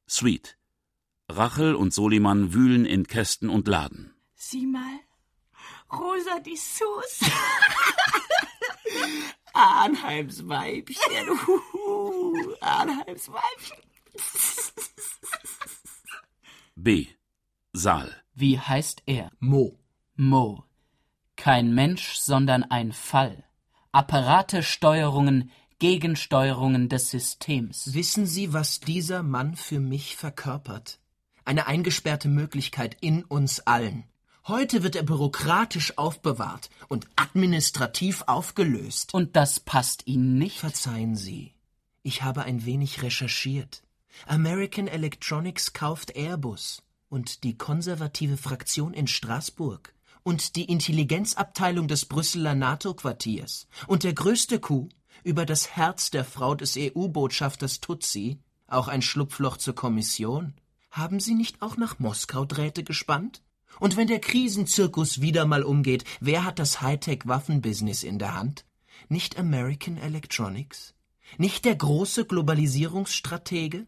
[0.07, 0.57] Suite.
[1.29, 4.13] Rachel und Soliman wühlen in Kästen und Laden.
[4.35, 4.99] Sieh mal.
[5.91, 7.19] Rosa die Sus.
[9.53, 11.29] Arnheims Weibchen.
[11.45, 13.83] Huhu, Arnheims Weibchen.
[16.75, 17.07] B.
[17.73, 18.20] Saal.
[18.33, 19.29] Wie heißt er?
[19.39, 19.77] Mo.
[20.15, 20.63] Mo.
[21.35, 23.43] Kein Mensch, sondern ein Fall.
[23.91, 27.93] Apparate Steuerungen, Gegensteuerungen des Systems.
[27.93, 30.99] Wissen Sie, was dieser Mann für mich verkörpert?
[31.43, 34.05] Eine eingesperrte Möglichkeit in uns allen.
[34.47, 39.13] Heute wird er bürokratisch aufbewahrt und administrativ aufgelöst.
[39.13, 40.59] Und das passt Ihnen nicht?
[40.59, 41.53] Verzeihen Sie,
[42.01, 43.83] ich habe ein wenig recherchiert.
[44.25, 49.93] American Electronics kauft Airbus und die konservative Fraktion in Straßburg
[50.23, 54.89] und die Intelligenzabteilung des Brüsseler NATO-Quartiers und der größte Coup
[55.23, 60.53] über das Herz der Frau des EU-Botschafters Tutsi, auch ein Schlupfloch zur Kommission.
[60.89, 63.43] Haben Sie nicht auch nach Moskau Drähte gespannt?
[63.81, 68.65] Und wenn der Krisenzirkus wieder mal umgeht, wer hat das Hightech-Waffenbusiness in der Hand?
[69.09, 70.93] Nicht American Electronics?
[71.37, 73.85] Nicht der große Globalisierungsstratege?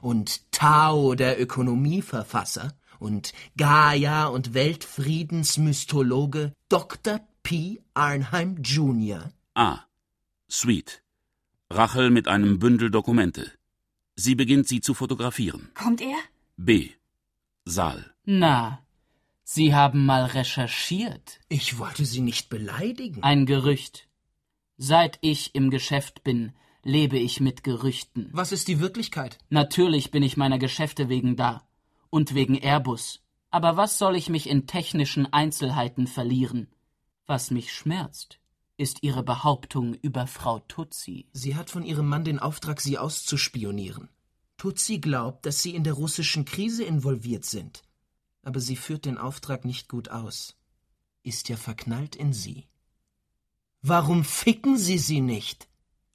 [0.00, 2.74] Und Tao, der Ökonomieverfasser?
[2.98, 7.20] Und Gaia und Weltfriedensmystologe Dr.
[7.42, 7.80] P.
[7.94, 9.32] Arnheim Jr.?
[9.54, 9.80] A.
[10.50, 11.02] Suite.
[11.70, 13.52] Rachel mit einem Bündel Dokumente.
[14.16, 15.70] Sie beginnt, sie zu fotografieren.
[15.74, 16.16] Kommt er?
[16.56, 16.90] B.
[17.64, 18.14] Saal.
[18.24, 18.82] Na,
[19.44, 21.40] Sie haben mal recherchiert.
[21.48, 23.22] Ich wollte Sie nicht beleidigen.
[23.22, 24.06] Ein Gerücht.
[24.76, 26.52] Seit ich im Geschäft bin,
[26.88, 28.30] lebe ich mit Gerüchten.
[28.32, 29.38] Was ist die Wirklichkeit?
[29.50, 31.62] Natürlich bin ich meiner Geschäfte wegen da.
[32.10, 33.20] Und wegen Airbus.
[33.50, 36.68] Aber was soll ich mich in technischen Einzelheiten verlieren?
[37.26, 38.40] Was mich schmerzt,
[38.76, 41.26] ist Ihre Behauptung über Frau Tutsi.
[41.32, 44.08] Sie hat von ihrem Mann den Auftrag, Sie auszuspionieren.
[44.56, 47.82] Tutsi glaubt, dass Sie in der russischen Krise involviert sind
[48.48, 50.56] aber sie führt den Auftrag nicht gut aus.
[51.22, 52.66] Ist ja verknallt in sie.
[53.82, 55.68] Warum ficken Sie sie nicht?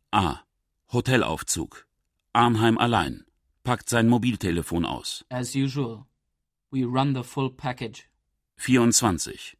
[0.10, 0.40] A.
[0.94, 1.88] Hotelaufzug.
[2.34, 3.26] Arnheim allein.
[3.64, 5.26] Packt sein Mobiltelefon aus.
[5.30, 6.06] As usual.
[6.70, 8.08] We run the full package.
[8.58, 9.58] 24.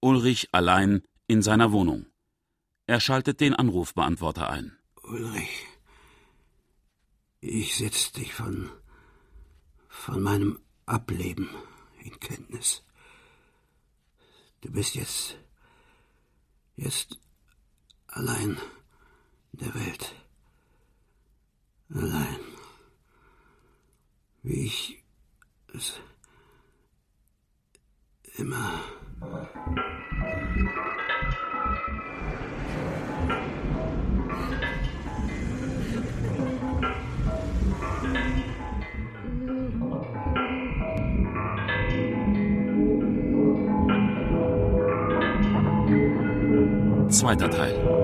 [0.00, 2.04] Ulrich allein in seiner Wohnung.
[2.86, 4.76] Er schaltet den Anrufbeantworter ein.
[5.02, 5.66] Ulrich,
[7.40, 8.70] ich setz dich von,
[9.88, 11.48] von meinem Ableben
[12.02, 12.84] in Kenntnis.
[14.60, 15.38] Du bist jetzt,
[16.76, 17.18] jetzt
[18.08, 18.58] allein
[19.52, 20.14] in der Welt.
[21.92, 22.36] Allein.
[24.42, 25.02] Wie ich
[25.74, 26.00] es
[28.36, 28.80] immer.
[47.10, 48.03] Zweiter Teil.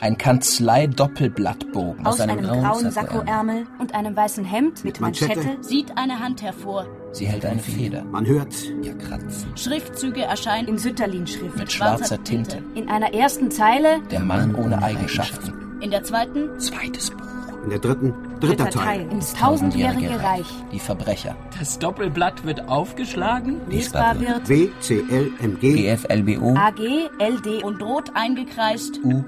[0.00, 5.98] Ein Kanzlei-Doppelblattbogen aus, einem, einem grauen Sakkoärmel und einem weißen Hemd mit Manschette, Manschette sieht
[5.98, 6.86] eine Hand hervor.
[7.10, 8.04] Sie hält eine Feder.
[8.04, 9.56] Man hört ihr Kratzen.
[9.56, 12.62] Schriftzüge erscheinen in Sütterlin-Schrift mit schwarzer Tinte.
[12.76, 15.52] In einer ersten Zeile der Mann ohne Eigenschaften.
[15.80, 17.18] In der zweiten zweites Buch.
[17.64, 18.98] In der dritten dritter, dritter Teil.
[18.98, 19.10] Teil.
[19.10, 20.46] Ins tausendjährige Reich.
[20.72, 21.34] Die Verbrecher.
[21.58, 23.60] Das Doppelblatt wird aufgeschlagen.
[23.68, 27.40] Lesbar wird W C L M G G F L B O A G L
[27.40, 29.24] D und rot eingekreist U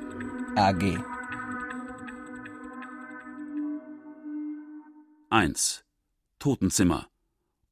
[0.56, 0.98] A G.
[5.30, 5.84] 1.
[6.38, 7.08] Totenzimmer.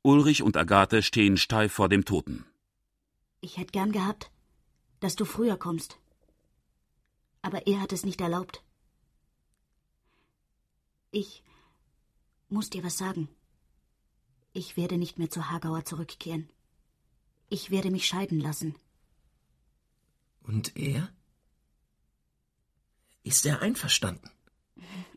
[0.02, 2.44] Ulrich und Agathe stehen steif vor dem Toten.
[3.40, 4.30] Ich hätte gern gehabt,
[5.00, 5.98] dass du früher kommst.
[7.42, 8.62] Aber er hat es nicht erlaubt.
[11.10, 11.42] Ich
[12.48, 13.28] muss dir was sagen.
[14.52, 16.48] Ich werde nicht mehr zu Hagauer zurückkehren.
[17.48, 18.76] Ich werde mich scheiden lassen.
[20.42, 21.12] Und er?
[23.28, 24.30] Ist er einverstanden?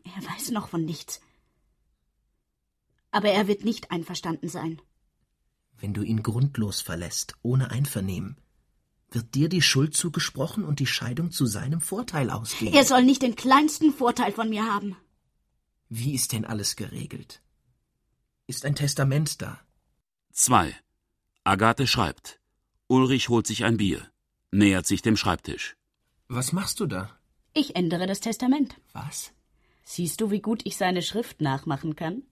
[0.04, 1.22] Er weiß noch von nichts.
[3.10, 4.82] Aber er wird nicht einverstanden sein.
[5.78, 8.36] Wenn du ihn grundlos verlässt, ohne Einvernehmen,
[9.10, 12.74] wird dir die Schuld zugesprochen und die Scheidung zu seinem Vorteil ausgehen.
[12.74, 14.94] Er soll nicht den kleinsten Vorteil von mir haben.
[15.88, 17.40] Wie ist denn alles geregelt?
[18.46, 19.58] Ist ein Testament da?
[20.32, 20.74] 2.
[21.44, 22.40] Agathe schreibt.
[22.88, 24.06] Ulrich holt sich ein Bier,
[24.50, 25.76] nähert sich dem Schreibtisch.
[26.28, 27.18] Was machst du da?
[27.54, 28.76] Ich ändere das Testament.
[28.92, 29.32] Was?
[29.84, 32.22] Siehst du, wie gut ich seine Schrift nachmachen kann?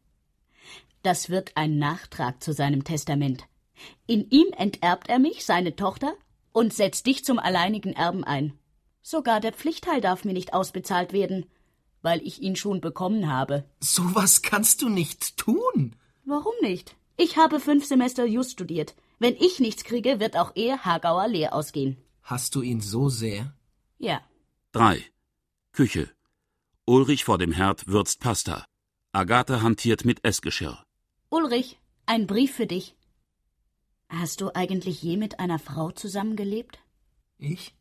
[1.02, 3.44] Das wird ein Nachtrag zu seinem Testament.
[4.06, 6.14] In ihm enterbt er mich, seine Tochter,
[6.52, 8.59] und setzt dich zum alleinigen Erben ein.
[9.02, 11.46] Sogar der Pflichtteil darf mir nicht ausbezahlt werden,
[12.02, 13.64] weil ich ihn schon bekommen habe.
[13.80, 15.96] So was kannst du nicht tun.
[16.24, 16.94] Warum nicht?
[17.16, 18.94] Ich habe fünf Semester Just studiert.
[19.18, 21.98] Wenn ich nichts kriege, wird auch er Hagauer leer ausgehen.
[22.22, 23.52] Hast du ihn so sehr?
[23.98, 24.20] Ja.
[24.72, 25.04] 3.
[25.72, 26.09] Küche.
[26.85, 28.64] Ulrich vor dem Herd würzt Pasta.
[29.11, 30.85] Agathe hantiert mit Essgeschirr.
[31.28, 32.94] Ulrich, ein Brief für dich.
[34.09, 36.78] Hast du eigentlich je mit einer Frau zusammengelebt?
[37.38, 37.74] Ich?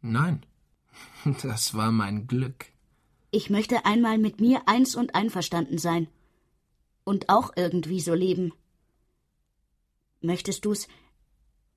[0.00, 0.46] Nein.
[1.42, 2.72] Das war mein Glück.
[3.30, 6.08] Ich möchte einmal mit mir eins und einverstanden sein.
[7.04, 8.54] Und auch irgendwie so leben.
[10.22, 10.88] Möchtest du's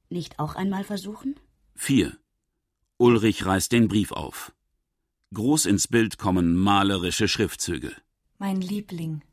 [0.09, 1.37] nicht auch einmal versuchen?
[1.75, 2.17] 4.
[2.97, 4.53] Ulrich reißt den Brief auf.
[5.33, 7.91] Groß ins Bild kommen malerische Schriftzüge.
[8.37, 9.23] Mein Liebling,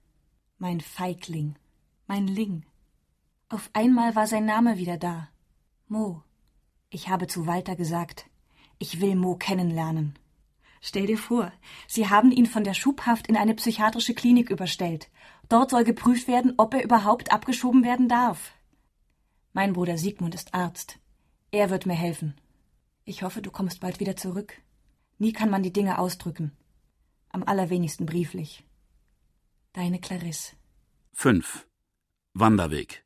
[0.59, 1.57] mein Feigling,
[2.07, 2.65] mein Ling.
[3.51, 5.29] Auf einmal war sein Name wieder da.
[5.89, 6.23] Mo.
[6.89, 8.31] Ich habe zu Walter gesagt,
[8.79, 10.19] ich will Mo kennenlernen.
[10.81, 11.53] Stell dir vor,
[11.87, 15.11] Sie haben ihn von der Schubhaft in eine psychiatrische Klinik überstellt.
[15.51, 18.53] Dort soll geprüft werden, ob er überhaupt abgeschoben werden darf.
[19.53, 20.99] Mein Bruder Sigmund ist Arzt.
[21.51, 22.35] Er wird mir helfen.
[23.05, 24.55] Ich hoffe, du kommst bald wieder zurück.
[25.19, 26.53] Nie kann man die Dinge ausdrücken.
[27.31, 28.65] Am allerwenigsten brieflich.
[29.73, 30.55] Deine Clarisse.
[31.13, 31.67] 5.
[32.35, 33.05] Wanderweg.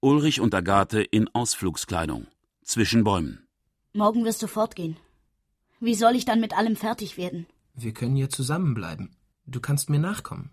[0.00, 2.26] Ulrich und Agathe in Ausflugskleidung.
[2.62, 3.46] Zwischen Bäumen.
[3.92, 4.96] Morgen wirst du fortgehen.
[5.80, 7.46] Wie soll ich dann mit allem fertig werden?
[7.74, 9.16] Wir können hier zusammenbleiben.
[9.46, 10.50] Du kannst mir nachkommen.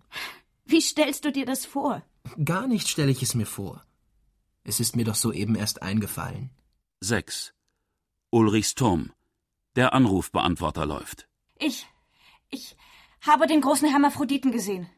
[0.66, 2.04] Wie stellst du dir das vor?
[2.44, 3.84] Gar nicht stelle ich es mir vor.
[4.64, 6.50] Es ist mir doch soeben erst eingefallen.
[7.02, 7.55] 6.
[8.36, 9.14] Ulrichs Turm.
[9.78, 11.30] Der Anrufbeantworter läuft.
[11.58, 11.88] Ich.
[12.50, 12.76] Ich
[13.22, 14.90] habe den großen Hermaphroditen gesehen.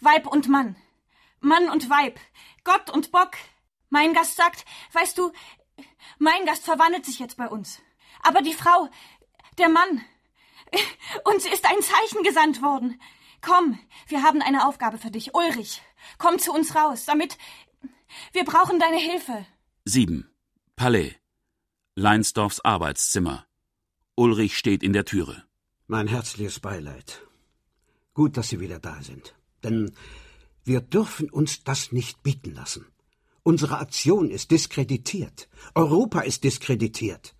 [0.00, 0.74] Weib und Mann.
[1.38, 2.18] Mann und Weib.
[2.64, 3.30] Gott und Bock.
[3.90, 5.30] Mein Gast sagt, weißt du,
[6.18, 7.80] mein Gast verwandelt sich jetzt bei uns.
[8.24, 8.88] Aber die Frau,
[9.56, 10.04] der Mann.
[11.24, 13.00] Uns ist ein Zeichen gesandt worden.
[13.40, 15.80] Komm, wir haben eine Aufgabe für dich, Ulrich.
[16.18, 17.38] Komm zu uns raus, damit.
[18.32, 19.46] Wir brauchen deine Hilfe.
[19.84, 20.28] 7.
[20.74, 21.19] Palais.
[21.96, 23.46] Leinsdorfs Arbeitszimmer.
[24.14, 25.42] Ulrich steht in der Türe.
[25.88, 27.20] Mein herzliches Beileid.
[28.14, 29.34] Gut, dass Sie wieder da sind.
[29.64, 29.90] Denn
[30.62, 32.86] wir dürfen uns das nicht bieten lassen.
[33.42, 35.48] Unsere Aktion ist diskreditiert.
[35.74, 37.34] Europa ist diskreditiert.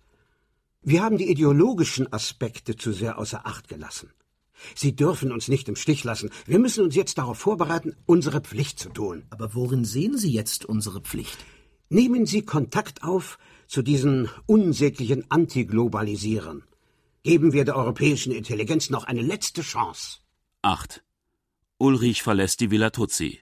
[0.81, 4.11] Wir haben die ideologischen Aspekte zu sehr außer Acht gelassen.
[4.75, 6.29] Sie dürfen uns nicht im Stich lassen.
[6.45, 9.23] Wir müssen uns jetzt darauf vorbereiten, unsere Pflicht zu tun.
[9.29, 11.37] Aber worin sehen Sie jetzt unsere Pflicht?
[11.87, 13.39] Nehmen Sie Kontakt auf
[13.71, 16.63] zu diesen unsäglichen Antiglobalisierern.
[17.23, 20.19] Geben wir der europäischen Intelligenz noch eine letzte Chance.
[20.61, 21.01] 8.
[21.77, 23.39] Ulrich verlässt die Villa Tutsi.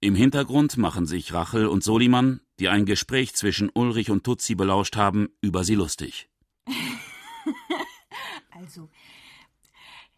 [0.00, 4.96] Im Hintergrund machen sich Rachel und Soliman, die ein Gespräch zwischen Ulrich und Tutsi belauscht
[4.96, 6.28] haben, über sie lustig.
[8.50, 8.88] Also,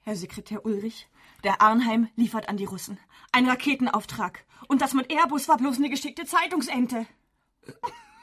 [0.02, 1.08] Herr Sekretär Ulrich,
[1.42, 2.96] der Arnheim liefert an die Russen.
[3.32, 4.46] Ein Raketenauftrag.
[4.68, 7.06] Und das mit Airbus war bloß eine geschickte Zeitungsente.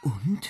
[0.01, 0.49] Und?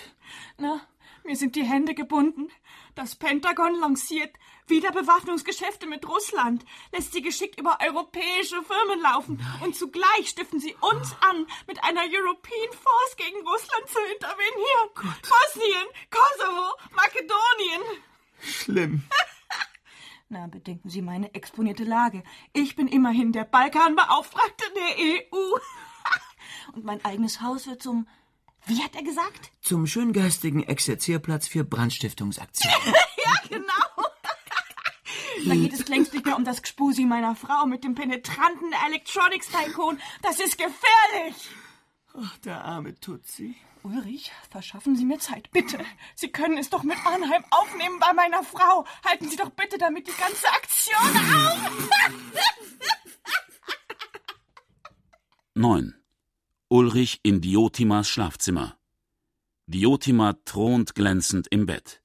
[0.57, 0.81] Na,
[1.23, 2.49] mir sind die Hände gebunden.
[2.95, 4.35] Das Pentagon lanciert
[4.67, 11.15] Wiederbewaffnungsgeschäfte mit Russland, lässt sie geschickt über europäische Firmen laufen und zugleich stiften sie uns
[11.21, 14.89] an, mit einer European Force gegen Russland zu intervenieren.
[15.21, 18.03] Bosnien, Kosovo, Makedonien.
[18.41, 19.03] Schlimm.
[20.29, 22.23] Na, bedenken Sie meine exponierte Lage.
[22.53, 25.57] Ich bin immerhin der Balkanbeauftragte der EU.
[26.73, 28.07] Und mein eigenes Haus wird zum.
[28.65, 29.52] Wie hat er gesagt?
[29.62, 32.78] Zum schöngeistigen Exerzierplatz für Brandstiftungsaktionen.
[33.26, 34.06] Ja, genau.
[35.45, 39.99] Da geht es längst nicht mehr um das Gspusi meiner Frau mit dem penetranten Electronics-Tycoon.
[40.21, 41.49] Das ist gefährlich.
[42.13, 43.56] Ach, der arme Tutsi.
[43.84, 45.80] Ulrich, verschaffen Sie mir Zeit, bitte.
[46.15, 48.86] Sie können es doch mit Arnheim aufnehmen bei meiner Frau.
[49.06, 51.89] Halten Sie doch bitte damit die ganze Aktion auf.
[55.56, 56.02] 9.
[56.73, 58.75] Ulrich in Diotimas Schlafzimmer.
[59.67, 62.01] Diotima thront glänzend im Bett.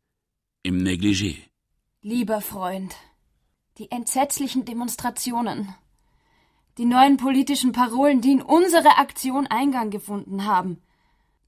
[0.63, 1.37] Im Negligé.
[2.03, 2.95] Lieber Freund,
[3.79, 5.75] die entsetzlichen Demonstrationen,
[6.77, 10.83] die neuen politischen Parolen, die in unsere Aktion Eingang gefunden haben,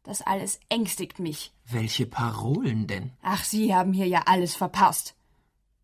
[0.03, 1.53] das alles ängstigt mich.
[1.67, 3.13] Welche Parolen denn?
[3.21, 5.15] Ach, Sie haben hier ja alles verpasst.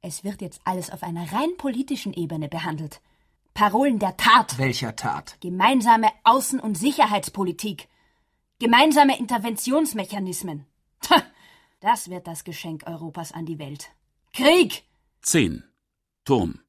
[0.01, 3.03] Es wird jetzt alles auf einer rein politischen Ebene behandelt.
[3.57, 4.59] Parolen der Tat.
[4.59, 5.38] Welcher Tat?
[5.40, 7.88] Gemeinsame Außen- und Sicherheitspolitik.
[8.59, 10.66] Gemeinsame Interventionsmechanismen.
[11.01, 11.22] Tja,
[11.80, 13.89] Das wird das Geschenk Europas an die Welt.
[14.35, 14.85] Krieg!
[15.22, 15.64] 10.
[16.26, 16.61] Turm.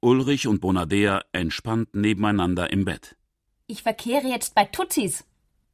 [0.00, 3.16] Ulrich und Bonadea entspannt nebeneinander im Bett.
[3.66, 5.24] Ich verkehre jetzt bei Tutsis.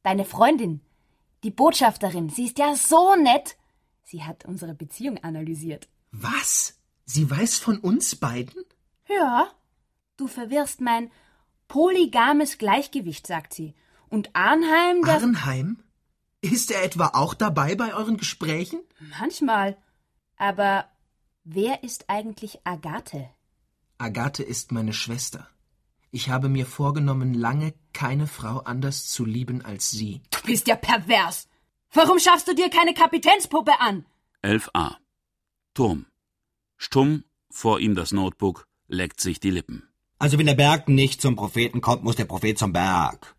[0.01, 0.81] Deine Freundin.
[1.43, 2.29] Die Botschafterin.
[2.29, 3.55] Sie ist ja so nett.
[4.01, 5.87] Sie hat unsere Beziehung analysiert.
[6.11, 6.81] Was?
[7.05, 8.63] Sie weiß von uns beiden?
[9.07, 9.51] Ja.
[10.17, 11.11] Du verwirrst mein
[11.67, 13.75] polygames Gleichgewicht, sagt sie.
[14.09, 15.15] Und Arnheim, der.
[15.15, 15.83] Arnheim?
[16.41, 18.79] Ist er etwa auch dabei bei euren Gesprächen?
[19.19, 19.77] Manchmal.
[20.37, 20.85] Aber
[21.43, 23.29] wer ist eigentlich Agathe?
[23.97, 25.49] Agathe ist meine Schwester.
[26.11, 30.21] Ich habe mir vorgenommen, lange keine Frau anders zu lieben als sie.
[30.31, 31.49] Du bist ja pervers.
[31.91, 34.05] Warum schaffst du dir keine Kapitänspuppe an?
[34.43, 34.95] 11a.
[35.73, 36.05] Turm.
[36.77, 39.89] Stumm, vor ihm das Notebook, leckt sich die Lippen.
[40.17, 43.35] Also wenn der Berg nicht zum Propheten kommt, muss der Prophet zum Berg.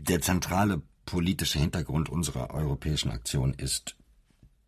[0.00, 3.96] Der zentrale politische Hintergrund unserer europäischen Aktion ist,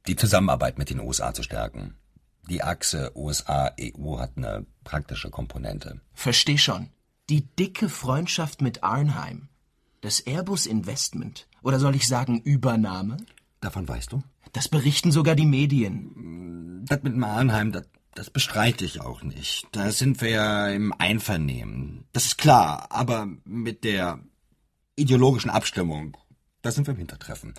[0.07, 1.97] die Zusammenarbeit mit den USA zu stärken.
[2.49, 6.01] Die Achse USA-EU hat eine praktische Komponente.
[6.15, 6.91] Versteh schon.
[7.29, 9.49] Die dicke Freundschaft mit Arnheim.
[10.01, 11.49] Das Airbus Investment.
[11.63, 13.19] Oder soll ich sagen Übernahme?
[13.61, 14.23] Davon weißt du?
[14.53, 16.85] Das berichten sogar die Medien.
[16.87, 17.85] Das mit Arnheim, das,
[18.19, 19.69] das bestreite ich auch nicht.
[19.71, 22.05] Da sind wir ja im Einvernehmen.
[22.13, 24.19] Das ist klar, aber mit der
[24.97, 26.17] ideologischen Abstimmung,
[26.61, 27.55] da sind wir im Hintertreffen.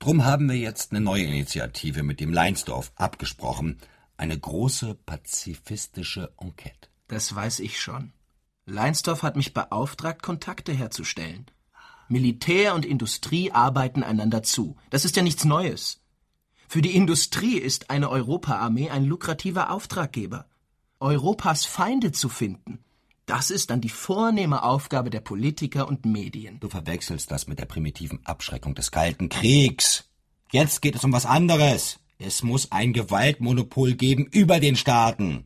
[0.00, 3.78] Drum haben wir jetzt eine neue Initiative mit dem Leinsdorf abgesprochen.
[4.16, 6.88] Eine große pazifistische Enquete.
[7.06, 8.12] Das weiß ich schon.
[8.64, 11.46] Leinsdorf hat mich beauftragt, Kontakte herzustellen.
[12.08, 14.76] Militär und Industrie arbeiten einander zu.
[14.90, 16.00] Das ist ja nichts Neues.
[16.68, 20.46] Für die Industrie ist eine Europaarmee ein lukrativer Auftraggeber.
[20.98, 22.84] Europas Feinde zu finden,
[23.26, 26.60] das ist dann die vornehme Aufgabe der Politiker und Medien.
[26.60, 30.08] Du verwechselst das mit der primitiven Abschreckung des Kalten Kriegs.
[30.52, 31.98] Jetzt geht es um was anderes.
[32.18, 35.44] Es muss ein Gewaltmonopol geben über den Staaten.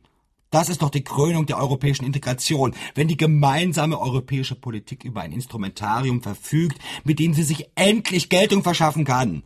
[0.51, 5.31] Das ist doch die Krönung der europäischen Integration, wenn die gemeinsame europäische Politik über ein
[5.31, 9.43] Instrumentarium verfügt, mit dem sie sich endlich Geltung verschaffen kann.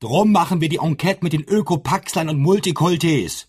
[0.00, 3.48] Drum machen wir die Enquete mit den Ökopaxlern und Multikultis.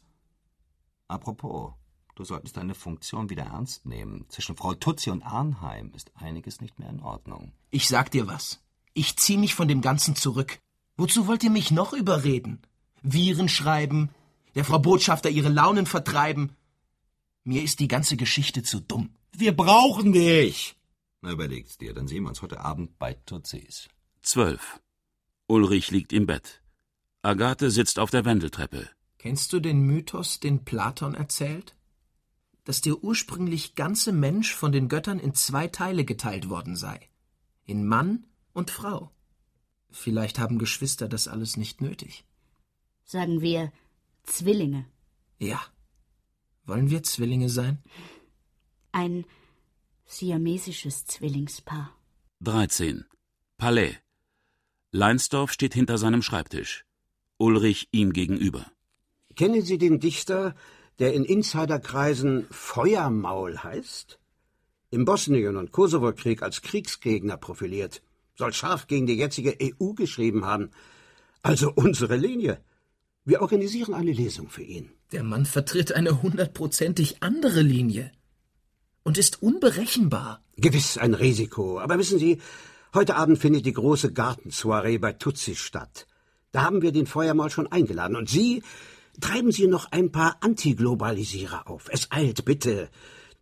[1.07, 1.71] Apropos,
[2.15, 4.25] du solltest deine Funktion wieder ernst nehmen.
[4.27, 7.53] Zwischen Frau Tutzi und Arnheim ist einiges nicht mehr in Ordnung.
[7.69, 8.59] Ich sag dir was.
[8.93, 10.59] Ich zieh mich von dem Ganzen zurück.
[10.97, 12.61] Wozu wollt ihr mich noch überreden?
[13.01, 14.09] Viren schreiben,
[14.53, 16.57] der Frau Botschafter ihre Launen vertreiben.
[17.45, 19.15] Mir ist die ganze Geschichte zu dumm.
[19.31, 20.75] Wir brauchen dich.
[21.21, 23.87] Na, überleg's dir, dann sehen wir uns heute Abend bei Tutzis.
[24.23, 24.81] 12.
[25.51, 26.61] Ulrich liegt im Bett.
[27.23, 28.89] Agathe sitzt auf der Wendeltreppe.
[29.17, 31.75] Kennst du den Mythos, den Platon erzählt?
[32.63, 36.97] Dass der ursprünglich ganze Mensch von den Göttern in zwei Teile geteilt worden sei.
[37.65, 39.11] In Mann und Frau.
[39.89, 42.23] Vielleicht haben Geschwister das alles nicht nötig.
[43.03, 43.73] Sagen wir
[44.23, 44.85] Zwillinge.
[45.37, 45.59] Ja.
[46.63, 47.83] Wollen wir Zwillinge sein?
[48.93, 49.25] Ein
[50.05, 51.93] siamesisches Zwillingspaar.
[52.39, 53.03] 13.
[53.57, 53.97] Palais.
[54.93, 56.83] Leinsdorf steht hinter seinem Schreibtisch.
[57.37, 58.65] Ulrich ihm gegenüber.
[59.37, 60.53] Kennen Sie den Dichter,
[60.99, 64.19] der in Insiderkreisen Feuermaul heißt?
[64.89, 68.01] Im Bosnien- und Kosovo-Krieg als Kriegsgegner profiliert,
[68.35, 70.71] soll scharf gegen die jetzige EU geschrieben haben.
[71.41, 72.61] Also unsere Linie.
[73.23, 74.91] Wir organisieren eine Lesung für ihn.
[75.13, 78.11] Der Mann vertritt eine hundertprozentig andere Linie
[79.03, 80.43] und ist unberechenbar.
[80.57, 82.41] Gewiss ein Risiko, aber wissen Sie,
[82.93, 86.07] heute Abend findet die große Gartensoiree bei Tutsi statt.
[86.51, 88.63] Da haben wir den Feuermaul schon eingeladen und Sie
[89.19, 91.89] treiben Sie noch ein paar Antiglobalisierer auf.
[91.89, 92.89] Es eilt bitte,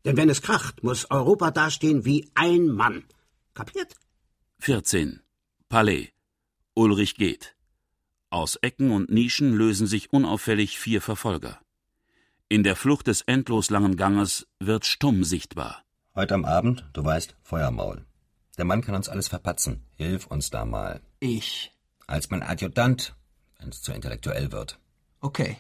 [0.06, 3.04] denn wenn es kracht, muss Europa dastehen wie ein Mann.
[3.54, 3.96] Kapiert?
[4.60, 5.22] 14.
[5.68, 6.10] Palais.
[6.74, 7.56] Ulrich geht.
[8.30, 11.60] Aus Ecken und Nischen lösen sich unauffällig vier Verfolger.
[12.48, 15.84] In der Flucht des endlos langen Ganges wird Stumm sichtbar.
[16.16, 18.06] Heute am Abend, du weißt, Feuermaul.
[18.60, 19.86] Der Mann kann uns alles verpatzen.
[19.96, 21.02] Hilf uns da mal.
[21.22, 21.74] Ich.
[22.08, 23.16] Als mein Adjutant,
[23.58, 24.78] wenn es zu intellektuell wird.
[25.22, 25.56] Okay.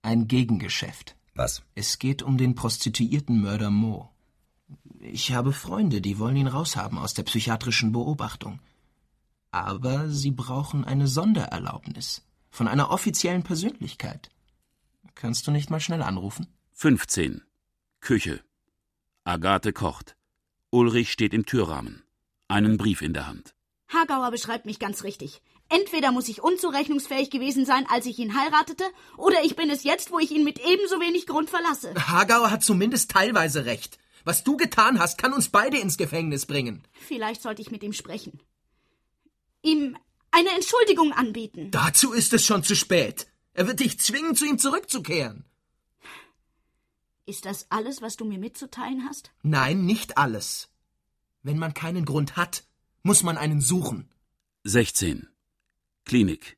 [0.00, 1.16] Ein Gegengeschäft.
[1.34, 1.62] Was?
[1.74, 4.10] Es geht um den Prostituiertenmörder Mo.
[5.00, 8.58] Ich habe Freunde, die wollen ihn raushaben aus der psychiatrischen Beobachtung.
[9.50, 14.30] Aber sie brauchen eine Sondererlaubnis von einer offiziellen Persönlichkeit.
[15.14, 16.46] Kannst du nicht mal schnell anrufen?
[16.72, 17.42] 15.
[18.00, 18.42] Küche.
[19.24, 20.16] Agathe kocht.
[20.70, 22.02] Ulrich steht im Türrahmen.
[22.48, 23.54] Einen Brief in der Hand.
[23.88, 25.40] Hagauer beschreibt mich ganz richtig.
[25.70, 28.84] Entweder muss ich unzurechnungsfähig gewesen sein, als ich ihn heiratete,
[29.16, 31.94] oder ich bin es jetzt, wo ich ihn mit ebenso wenig Grund verlasse.
[31.94, 33.98] Hagauer hat zumindest teilweise recht.
[34.24, 36.82] Was du getan hast, kann uns beide ins Gefängnis bringen.
[36.92, 38.40] Vielleicht sollte ich mit ihm sprechen.
[39.62, 39.96] Ihm
[40.30, 41.70] eine Entschuldigung anbieten.
[41.70, 43.26] Dazu ist es schon zu spät.
[43.52, 45.44] Er wird dich zwingen, zu ihm zurückzukehren.
[47.26, 49.30] Ist das alles, was du mir mitzuteilen hast?
[49.42, 50.68] Nein, nicht alles.
[51.44, 52.64] Wenn man keinen Grund hat,
[53.02, 54.08] muss man einen suchen.
[54.64, 55.28] 16.
[56.06, 56.56] Klinik.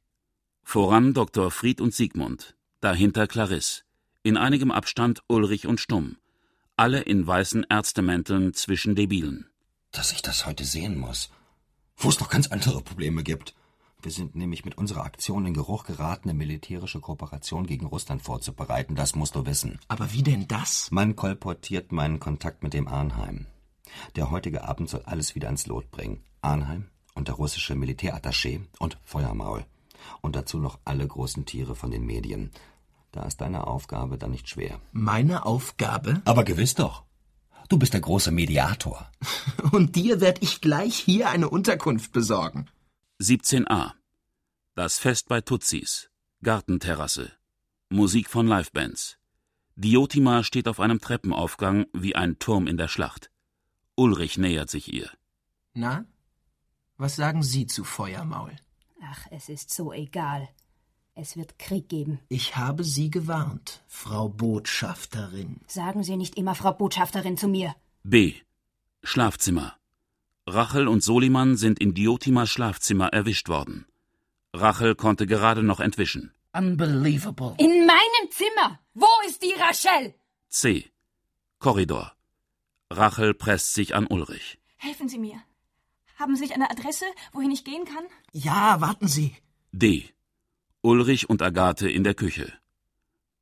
[0.62, 1.50] Voran Dr.
[1.50, 3.82] Fried und Siegmund, dahinter Clarisse,
[4.22, 6.18] in einigem Abstand Ulrich und Stumm,
[6.76, 9.50] alle in weißen Ärztemänteln zwischen Debilen.
[9.90, 11.30] Dass ich das heute sehen muss,
[11.96, 13.56] wo es noch ganz andere Probleme gibt.
[14.02, 18.94] Wir sind nämlich mit unserer Aktion in Geruch geraten, eine militärische Kooperation gegen Russland vorzubereiten.
[18.94, 19.80] Das musst du wissen.
[19.88, 20.92] Aber wie denn das?
[20.92, 23.48] Man kolportiert meinen Kontakt mit dem Arnheim.
[24.14, 26.24] Der heutige Abend soll alles wieder ans Lot bringen.
[26.40, 29.64] Arnheim und der russische Militärattaché und Feuermaul.
[30.20, 32.52] Und dazu noch alle großen Tiere von den Medien.
[33.10, 34.80] Da ist deine Aufgabe dann nicht schwer.
[34.92, 36.20] Meine Aufgabe?
[36.24, 37.04] Aber gewiss doch.
[37.68, 39.10] Du bist der große Mediator.
[39.72, 42.66] Und dir werd ich gleich hier eine Unterkunft besorgen.
[43.20, 43.92] 17a.
[44.74, 46.10] Das Fest bei Tutsis.
[46.42, 47.32] Gartenterrasse.
[47.88, 49.16] Musik von Livebands.
[49.74, 53.30] Diotima steht auf einem Treppenaufgang wie ein Turm in der Schlacht.
[53.96, 55.10] Ulrich nähert sich ihr.
[55.72, 56.04] Na?
[56.98, 58.54] Was sagen Sie zu Feuermaul?
[59.02, 60.48] Ach, es ist so egal.
[61.14, 62.20] Es wird Krieg geben.
[62.28, 65.60] Ich habe Sie gewarnt, Frau Botschafterin.
[65.66, 67.74] Sagen Sie nicht immer Frau Botschafterin zu mir.
[68.02, 68.34] B.
[69.02, 69.76] Schlafzimmer.
[70.46, 73.86] Rachel und Soliman sind in Diotimas Schlafzimmer erwischt worden.
[74.52, 76.32] Rachel konnte gerade noch entwischen.
[76.52, 77.54] Unbelievable.
[77.58, 78.78] In meinem Zimmer.
[78.92, 80.14] Wo ist die Rachel?
[80.48, 80.90] C.
[81.58, 82.15] Korridor.
[82.90, 84.58] Rachel presst sich an Ulrich.
[84.76, 85.40] Helfen Sie mir.
[86.18, 88.04] Haben Sie nicht eine Adresse, wohin ich gehen kann?
[88.32, 89.34] Ja, warten Sie.
[89.72, 90.04] D.
[90.82, 92.52] Ulrich und Agathe in der Küche.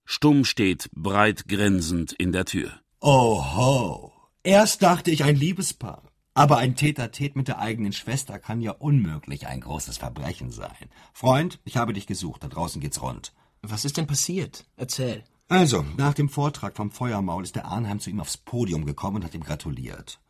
[0.07, 2.73] Stumm steht, breit grinsend, in der Tür.
[3.01, 4.13] Oho.
[4.43, 6.03] Erst dachte ich ein Liebespaar.
[6.35, 10.91] Aber ein Täter-Tät mit der eigenen Schwester kann ja unmöglich ein großes Verbrechen sein.
[11.13, 12.43] Freund, ich habe dich gesucht.
[12.43, 13.33] Da draußen geht's rund.
[13.63, 14.67] Was ist denn passiert?
[14.77, 15.23] Erzähl.
[15.49, 19.25] Also, nach dem Vortrag vom Feuermaul ist der Arnheim zu ihm aufs Podium gekommen und
[19.25, 20.21] hat ihm gratuliert.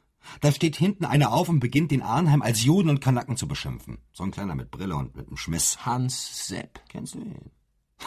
[0.40, 3.98] Da steht hinten einer auf und beginnt den Arnheim als Juden und Kanaken zu beschimpfen.
[4.12, 5.84] So ein kleiner mit Brille und mit einem Schmiss.
[5.84, 6.80] Hans Sepp.
[6.88, 7.50] Kennst du ihn?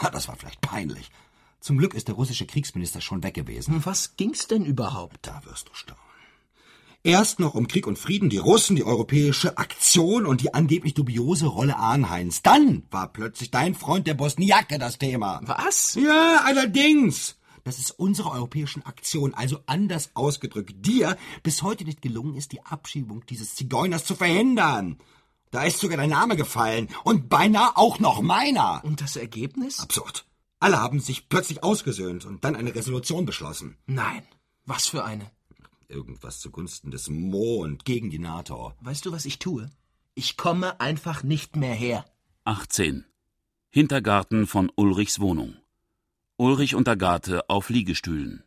[0.02, 1.10] Ha, das war vielleicht peinlich.
[1.60, 3.84] Zum Glück ist der russische Kriegsminister schon weg gewesen.
[3.84, 5.26] Was ging's denn überhaupt?
[5.26, 6.07] Da wirst du staunen.
[7.04, 11.46] Erst noch um Krieg und Frieden, die Russen, die europäische Aktion und die angeblich dubiose
[11.46, 12.42] Rolle Arnheims.
[12.42, 15.40] Dann war plötzlich dein Freund der Bosniake das Thema.
[15.44, 15.94] Was?
[15.94, 17.36] Ja, allerdings.
[17.62, 22.64] Dass es unserer europäischen Aktion, also anders ausgedrückt, dir bis heute nicht gelungen ist, die
[22.64, 24.98] Abschiebung dieses Zigeuners zu verhindern.
[25.50, 28.82] Da ist sogar dein Name gefallen und beinahe auch noch meiner.
[28.84, 29.80] Und das Ergebnis?
[29.80, 30.26] Absurd.
[30.60, 33.76] Alle haben sich plötzlich ausgesöhnt und dann eine Resolution beschlossen.
[33.86, 34.22] Nein.
[34.66, 35.30] Was für eine?
[35.88, 38.74] Irgendwas zugunsten des Mo und gegen die NATO.
[38.80, 39.70] Weißt du, was ich tue?
[40.14, 42.04] Ich komme einfach nicht mehr her.
[42.44, 43.06] 18.
[43.70, 45.56] Hintergarten von Ulrichs Wohnung.
[46.36, 48.44] Ulrich und Agathe auf Liegestühlen.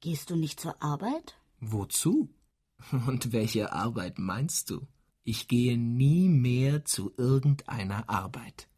[0.00, 1.36] Gehst du nicht zur Arbeit?
[1.60, 2.28] Wozu?
[3.06, 4.86] Und welche Arbeit meinst du?
[5.24, 8.68] Ich gehe nie mehr zu irgendeiner Arbeit.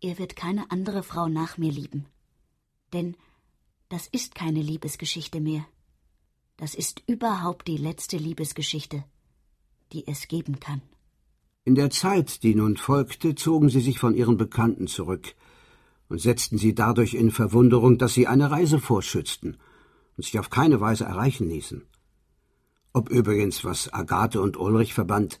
[0.00, 2.06] Er wird keine andere Frau nach mir lieben.
[2.92, 3.16] Denn
[3.88, 5.64] das ist keine Liebesgeschichte mehr.
[6.56, 9.04] Das ist überhaupt die letzte Liebesgeschichte,
[9.92, 10.80] die es geben kann.
[11.64, 15.34] In der Zeit, die nun folgte, zogen sie sich von ihren Bekannten zurück
[16.08, 19.56] und setzten sie dadurch in Verwunderung, dass sie eine Reise vorschützten
[20.16, 21.82] und sich auf keine Weise erreichen ließen.
[22.92, 25.38] Ob übrigens, was Agathe und Ulrich verband,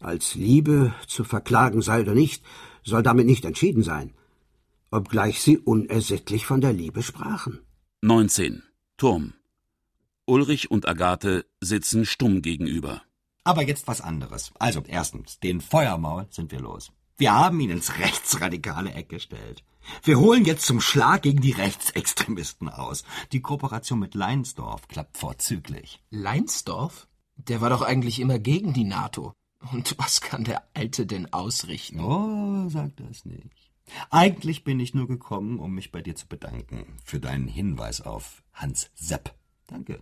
[0.00, 2.42] als Liebe zu verklagen sei oder nicht,
[2.82, 4.14] soll damit nicht entschieden sein,
[4.90, 7.58] obgleich sie unersättlich von der Liebe sprachen.
[8.02, 8.62] 19.
[8.96, 9.34] Turm.
[10.26, 13.02] Ulrich und Agathe sitzen stumm gegenüber.
[13.44, 14.50] Aber jetzt was anderes.
[14.58, 16.90] Also, erstens, den Feuermaul sind wir los.
[17.16, 19.62] Wir haben ihn ins rechtsradikale Eck gestellt.
[20.02, 23.04] Wir holen jetzt zum Schlag gegen die Rechtsextremisten aus.
[23.30, 26.02] Die Kooperation mit Leinsdorf klappt vorzüglich.
[26.10, 27.06] Leinsdorf?
[27.36, 29.32] Der war doch eigentlich immer gegen die NATO.
[29.72, 32.00] Und was kann der Alte denn ausrichten?
[32.00, 33.70] Oh, sag das nicht.
[34.10, 38.42] Eigentlich bin ich nur gekommen, um mich bei dir zu bedanken für deinen Hinweis auf
[38.52, 39.34] Hans Sepp.
[39.68, 40.00] Danke.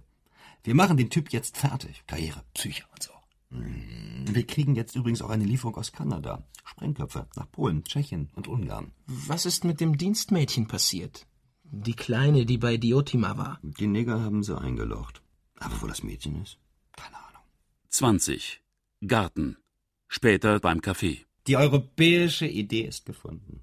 [0.65, 2.03] Wir machen den Typ jetzt fertig.
[2.07, 3.13] Karriere, Psyche und so.
[3.51, 4.25] Hm.
[4.35, 6.43] Wir kriegen jetzt übrigens auch eine Lieferung aus Kanada.
[6.65, 8.93] Sprengköpfe nach Polen, Tschechien und Ungarn.
[9.07, 11.27] Was ist mit dem Dienstmädchen passiert?
[11.65, 13.61] Die Kleine, die bei Diotima war.
[13.63, 15.21] Die Neger haben sie eingelocht.
[15.59, 16.59] Aber wo das Mädchen ist?
[16.97, 17.43] Keine Ahnung.
[17.91, 18.63] 20.
[19.07, 19.59] Garten.
[20.09, 21.19] Später beim Café.
[21.47, 23.61] Die europäische Idee ist gefunden.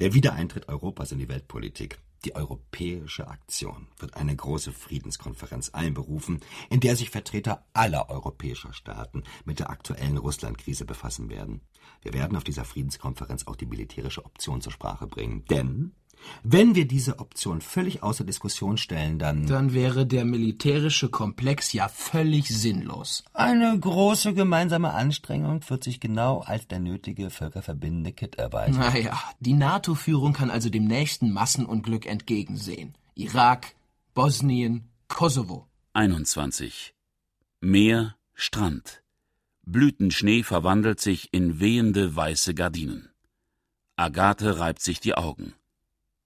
[0.00, 1.98] Der Wiedereintritt Europas in die Weltpolitik.
[2.24, 9.22] Die europäische Aktion wird eine große Friedenskonferenz einberufen, in der sich Vertreter aller europäischer Staaten
[9.44, 11.60] mit der aktuellen Russlandkrise befassen werden.
[12.02, 15.44] Wir werden auf dieser Friedenskonferenz auch die militärische Option zur Sprache bringen.
[15.44, 15.92] Denn
[16.42, 19.46] wenn wir diese Option völlig außer Diskussion stellen, dann.
[19.46, 23.24] Dann wäre der militärische Komplex ja völlig sinnlos.
[23.32, 28.78] Eine große gemeinsame Anstrengung wird sich genau als der nötige völkerverbindende Kit erweisen.
[28.78, 32.94] Naja, die NATO-Führung kann also dem nächsten Massenunglück entgegensehen.
[33.14, 33.74] Irak,
[34.14, 35.66] Bosnien, Kosovo.
[35.94, 36.94] 21.
[37.60, 39.02] Meer, Strand.
[39.64, 43.10] Blütenschnee verwandelt sich in wehende weiße Gardinen.
[43.96, 45.54] Agathe reibt sich die Augen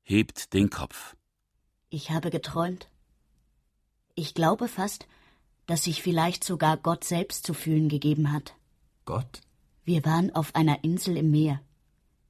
[0.03, 1.17] hebt den Kopf.
[1.91, 2.89] Ich habe geträumt.
[4.15, 5.07] Ich glaube fast,
[5.67, 8.55] dass sich vielleicht sogar Gott selbst zu fühlen gegeben hat.
[9.05, 9.41] Gott?
[9.85, 11.61] Wir waren auf einer Insel im Meer,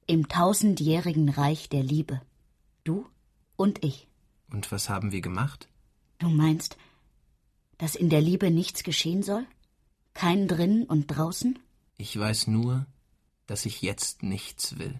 [0.07, 2.21] im tausendjährigen Reich der Liebe.
[2.83, 3.07] Du
[3.55, 4.07] und ich.
[4.49, 5.67] Und was haben wir gemacht?
[6.19, 6.77] Du meinst,
[7.77, 9.45] dass in der Liebe nichts geschehen soll?
[10.13, 11.59] Kein drinnen und draußen?
[11.97, 12.85] Ich weiß nur,
[13.45, 14.99] dass ich jetzt nichts will.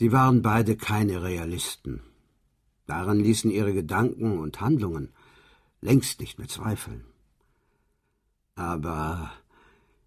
[0.00, 2.00] Sie waren beide keine Realisten.
[2.86, 5.12] Daran ließen ihre Gedanken und Handlungen
[5.82, 7.04] längst nicht mehr zweifeln.
[8.54, 9.30] Aber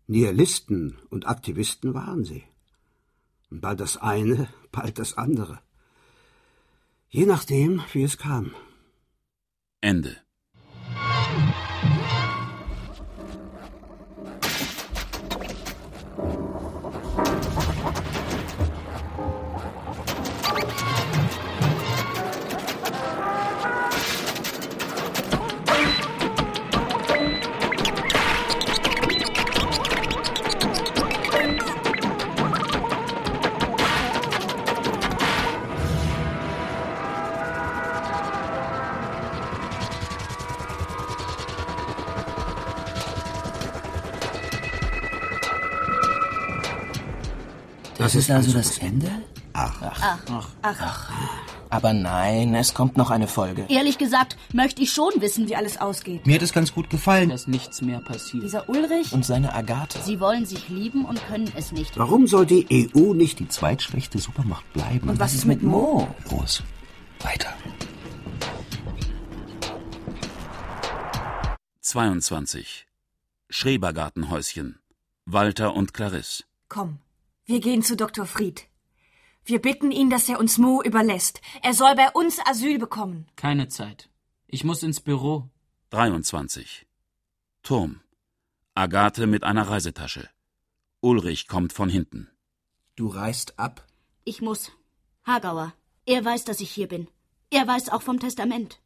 [0.07, 2.43] Nihilisten und Aktivisten waren sie.
[3.51, 5.59] Und bald das eine, bald das andere.
[7.09, 8.49] Je nachdem, wie es kam.
[9.79, 10.17] Ende.
[48.13, 49.09] Das ist also das Ende?
[49.53, 49.75] Ach.
[49.81, 50.19] Ach,
[50.61, 51.11] ach, ach.
[51.71, 53.65] Aber nein, es kommt noch eine Folge.
[53.69, 56.27] Ehrlich gesagt, möchte ich schon wissen, wie alles ausgeht.
[56.27, 57.29] Mir hat es ganz gut gefallen.
[57.29, 58.43] Dass nichts mehr passiert.
[58.43, 59.13] Dieser Ulrich?
[59.13, 59.97] Und seine Agathe.
[60.03, 61.97] Sie wollen sich lieben und können es nicht.
[61.97, 65.09] Warum soll die EU nicht Die zweitschwächste Supermacht bleiben.
[65.09, 66.07] Und was ist mit Mo?
[66.29, 66.61] Los,
[67.19, 67.51] weiter.
[71.81, 72.85] 22.
[73.49, 74.77] Schrebergartenhäuschen.
[75.25, 76.43] Walter und Clarisse.
[76.69, 76.99] Komm,
[77.45, 78.25] wir gehen zu Dr.
[78.25, 78.67] Fried.
[79.45, 81.41] Wir bitten ihn, dass er uns Mo überlässt.
[81.61, 83.27] Er soll bei uns Asyl bekommen.
[83.35, 84.09] Keine Zeit.
[84.47, 85.49] Ich muss ins Büro.
[85.89, 86.87] 23.
[87.61, 87.99] Turm.
[88.73, 90.29] Agathe mit einer Reisetasche.
[91.01, 92.29] Ulrich kommt von hinten.
[92.95, 93.85] Du reist ab?
[94.23, 94.71] Ich muss.
[95.25, 95.73] Hagauer.
[96.05, 97.09] Er weiß, dass ich hier bin.
[97.49, 98.79] Er weiß auch vom Testament.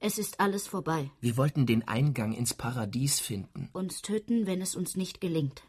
[0.00, 1.10] Es ist alles vorbei.
[1.20, 3.70] Wir wollten den Eingang ins Paradies finden.
[3.72, 5.62] Uns töten, wenn es uns nicht gelingt.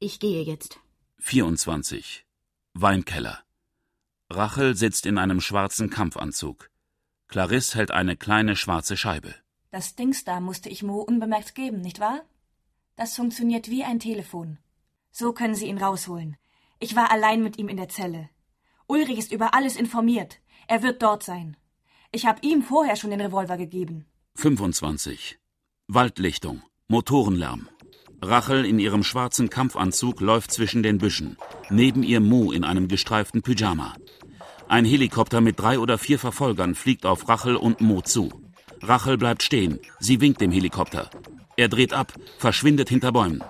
[0.00, 0.80] Ich gehe jetzt.
[1.24, 2.26] 24.
[2.74, 3.38] Weinkeller.
[4.28, 6.68] Rachel sitzt in einem schwarzen Kampfanzug.
[7.28, 9.32] Clarisse hält eine kleine schwarze Scheibe.
[9.70, 12.22] Das Dings da musste ich Mo unbemerkt geben, nicht wahr?
[12.96, 14.58] Das funktioniert wie ein Telefon.
[15.12, 16.36] So können Sie ihn rausholen.
[16.80, 18.28] Ich war allein mit ihm in der Zelle.
[18.88, 20.40] Ulrich ist über alles informiert.
[20.66, 21.56] Er wird dort sein.
[22.10, 24.06] Ich habe ihm vorher schon den Revolver gegeben.
[24.34, 25.38] 25.
[25.86, 26.62] Waldlichtung.
[26.88, 27.68] Motorenlärm.
[28.24, 31.36] Rachel in ihrem schwarzen Kampfanzug läuft zwischen den Büschen.
[31.70, 33.94] Neben ihr Mo in einem gestreiften Pyjama.
[34.68, 38.32] Ein Helikopter mit drei oder vier Verfolgern fliegt auf Rachel und Mo zu.
[38.80, 39.80] Rachel bleibt stehen.
[39.98, 41.10] Sie winkt dem Helikopter.
[41.56, 43.42] Er dreht ab, verschwindet hinter Bäumen.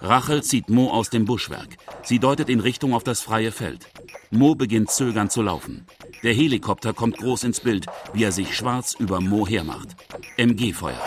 [0.00, 1.76] Rachel zieht Mo aus dem Buschwerk.
[2.02, 3.86] Sie deutet in Richtung auf das freie Feld.
[4.30, 5.86] Mo beginnt zögernd zu laufen.
[6.22, 9.96] Der Helikopter kommt groß ins Bild, wie er sich schwarz über Mo hermacht.
[10.36, 11.00] MG-Feuer.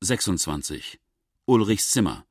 [0.00, 1.00] 26.
[1.46, 2.26] Ulrichs Zimmer.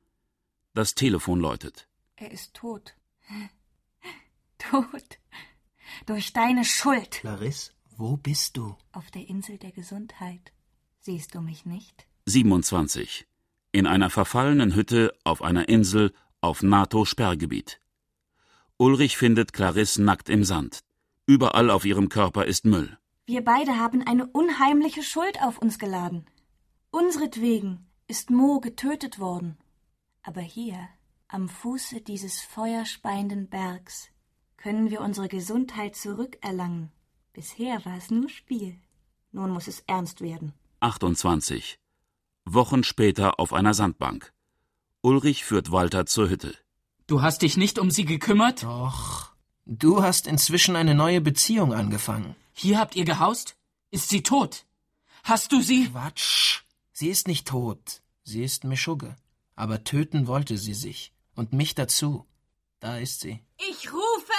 [0.74, 1.88] Das Telefon läutet.
[2.16, 2.94] Er ist tot.
[4.58, 5.18] Tot.
[6.06, 7.10] Durch deine Schuld.
[7.10, 8.76] Clarisse, wo bist du?
[8.92, 10.52] Auf der Insel der Gesundheit.
[11.00, 12.06] Siehst du mich nicht?
[12.26, 13.26] 27.
[13.72, 17.80] In einer verfallenen Hütte auf einer Insel auf NATO-Sperrgebiet.
[18.76, 20.80] Ulrich findet Clarisse nackt im Sand.
[21.26, 22.98] Überall auf ihrem Körper ist Müll.
[23.24, 26.26] Wir beide haben eine unheimliche Schuld auf uns geladen.
[26.90, 29.58] Unseretwegen ist Mo getötet worden.
[30.22, 30.88] Aber hier,
[31.28, 34.08] am Fuße dieses feuerspeienden Bergs,
[34.56, 36.90] können wir unsere Gesundheit zurückerlangen.
[37.32, 38.80] Bisher war es nur Spiel.
[39.30, 40.52] Nun muss es ernst werden.
[40.80, 41.78] 28.
[42.44, 44.32] Wochen später auf einer Sandbank.
[45.00, 46.54] Ulrich führt Walter zur Hütte.
[47.06, 48.62] Du hast dich nicht um sie gekümmert?
[48.62, 49.32] Doch.
[49.66, 52.34] Du hast inzwischen eine neue Beziehung angefangen.
[52.54, 53.56] Hier habt ihr gehaust?
[53.90, 54.64] Ist sie tot?
[55.22, 55.88] Hast du sie?
[55.90, 56.62] Quatsch.
[56.92, 58.02] Sie ist nicht tot.
[58.22, 59.16] Sie ist Meschugge.
[59.54, 61.12] Aber töten wollte sie sich.
[61.34, 62.26] Und mich dazu.
[62.80, 63.40] Da ist sie.
[63.58, 64.32] Ich rufe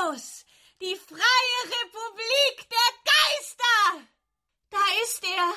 [0.00, 0.44] aus!
[0.80, 4.06] Die freie Republik der Geister!
[4.70, 5.54] Da ist er!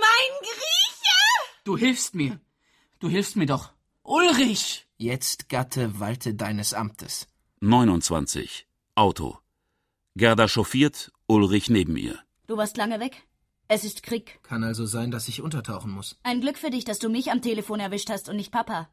[0.00, 1.52] Mein Grieche!
[1.64, 2.40] Du hilfst mir.
[3.00, 3.70] Du hilfst mir doch.
[4.02, 4.87] Ulrich!
[5.00, 7.28] Jetzt, Gatte, walte deines Amtes.
[7.60, 8.66] 29.
[8.96, 9.38] Auto.
[10.16, 12.18] Gerda chauffiert, Ulrich neben ihr.
[12.48, 13.22] Du warst lange weg.
[13.68, 14.40] Es ist Krieg.
[14.42, 16.18] Kann also sein, dass ich untertauchen muss.
[16.24, 18.88] Ein Glück für dich, dass du mich am Telefon erwischt hast und nicht Papa.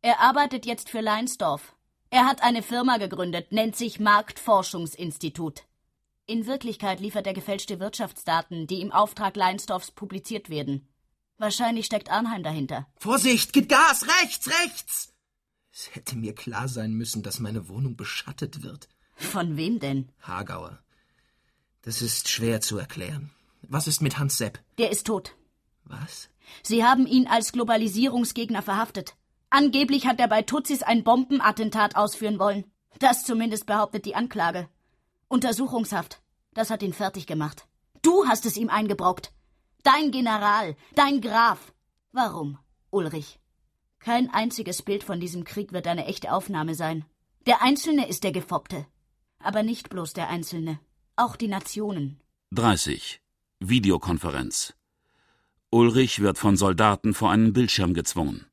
[0.00, 1.76] Er arbeitet jetzt für Leinsdorf.
[2.08, 5.64] Er hat eine Firma gegründet, nennt sich Marktforschungsinstitut.
[6.24, 10.88] In Wirklichkeit liefert er gefälschte Wirtschaftsdaten, die im Auftrag Leinsdorfs publiziert werden.
[11.36, 12.86] Wahrscheinlich steckt Arnheim dahinter.
[12.96, 15.10] Vorsicht, gib Gas, rechts, rechts!
[15.72, 18.88] Es hätte mir klar sein müssen, dass meine Wohnung beschattet wird.
[19.14, 20.10] Von wem denn?
[20.22, 20.78] Hagauer.
[21.82, 23.30] Das ist schwer zu erklären.
[23.62, 24.60] Was ist mit Hans Sepp?
[24.78, 25.36] Der ist tot.
[25.84, 26.28] Was?
[26.62, 29.16] Sie haben ihn als Globalisierungsgegner verhaftet.
[29.50, 32.64] Angeblich hat er bei Tutsis ein Bombenattentat ausführen wollen.
[32.98, 34.68] Das zumindest behauptet die Anklage.
[35.28, 36.20] Untersuchungshaft.
[36.54, 37.66] Das hat ihn fertig gemacht.
[38.02, 39.32] Du hast es ihm eingebrockt.
[39.82, 41.72] Dein General, dein Graf.
[42.12, 42.58] Warum,
[42.90, 43.39] Ulrich?
[44.00, 47.04] Kein einziges Bild von diesem Krieg wird eine echte Aufnahme sein.
[47.46, 48.86] Der Einzelne ist der Gefoppte.
[49.38, 50.80] Aber nicht bloß der Einzelne.
[51.16, 52.18] Auch die Nationen.
[52.52, 53.20] 30.
[53.60, 54.74] Videokonferenz.
[55.70, 58.46] Ulrich wird von Soldaten vor einen Bildschirm gezwungen.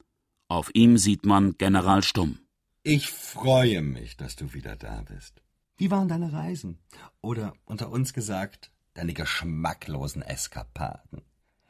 [0.49, 2.39] Auf ihm sieht man General Stumm.
[2.83, 5.41] Ich freue mich, dass du wieder da bist.
[5.77, 6.77] Wie waren deine Reisen?
[7.21, 11.21] Oder unter uns gesagt, deine geschmacklosen Eskapaden?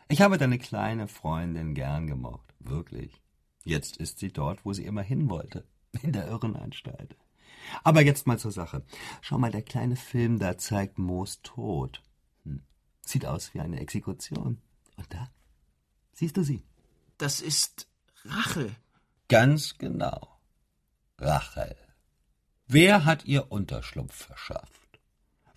[0.09, 3.21] Ich habe deine kleine Freundin gern gemocht, wirklich.
[3.67, 5.67] Jetzt ist sie dort, wo sie immer hin wollte,
[6.01, 7.17] in der Irrenanstalt.
[7.83, 8.85] Aber jetzt mal zur Sache.
[9.19, 12.01] Schau mal, der kleine Film da zeigt Moos Tod.
[12.45, 12.63] Hm.
[13.01, 14.61] Sieht aus wie eine Exekution.
[14.95, 15.29] Und da
[16.13, 16.63] siehst du sie.
[17.17, 17.89] Das ist
[18.23, 18.73] Rachel.
[19.27, 20.39] Ganz genau.
[21.17, 21.75] Rachel.
[22.67, 25.01] Wer hat ihr Unterschlupf verschafft?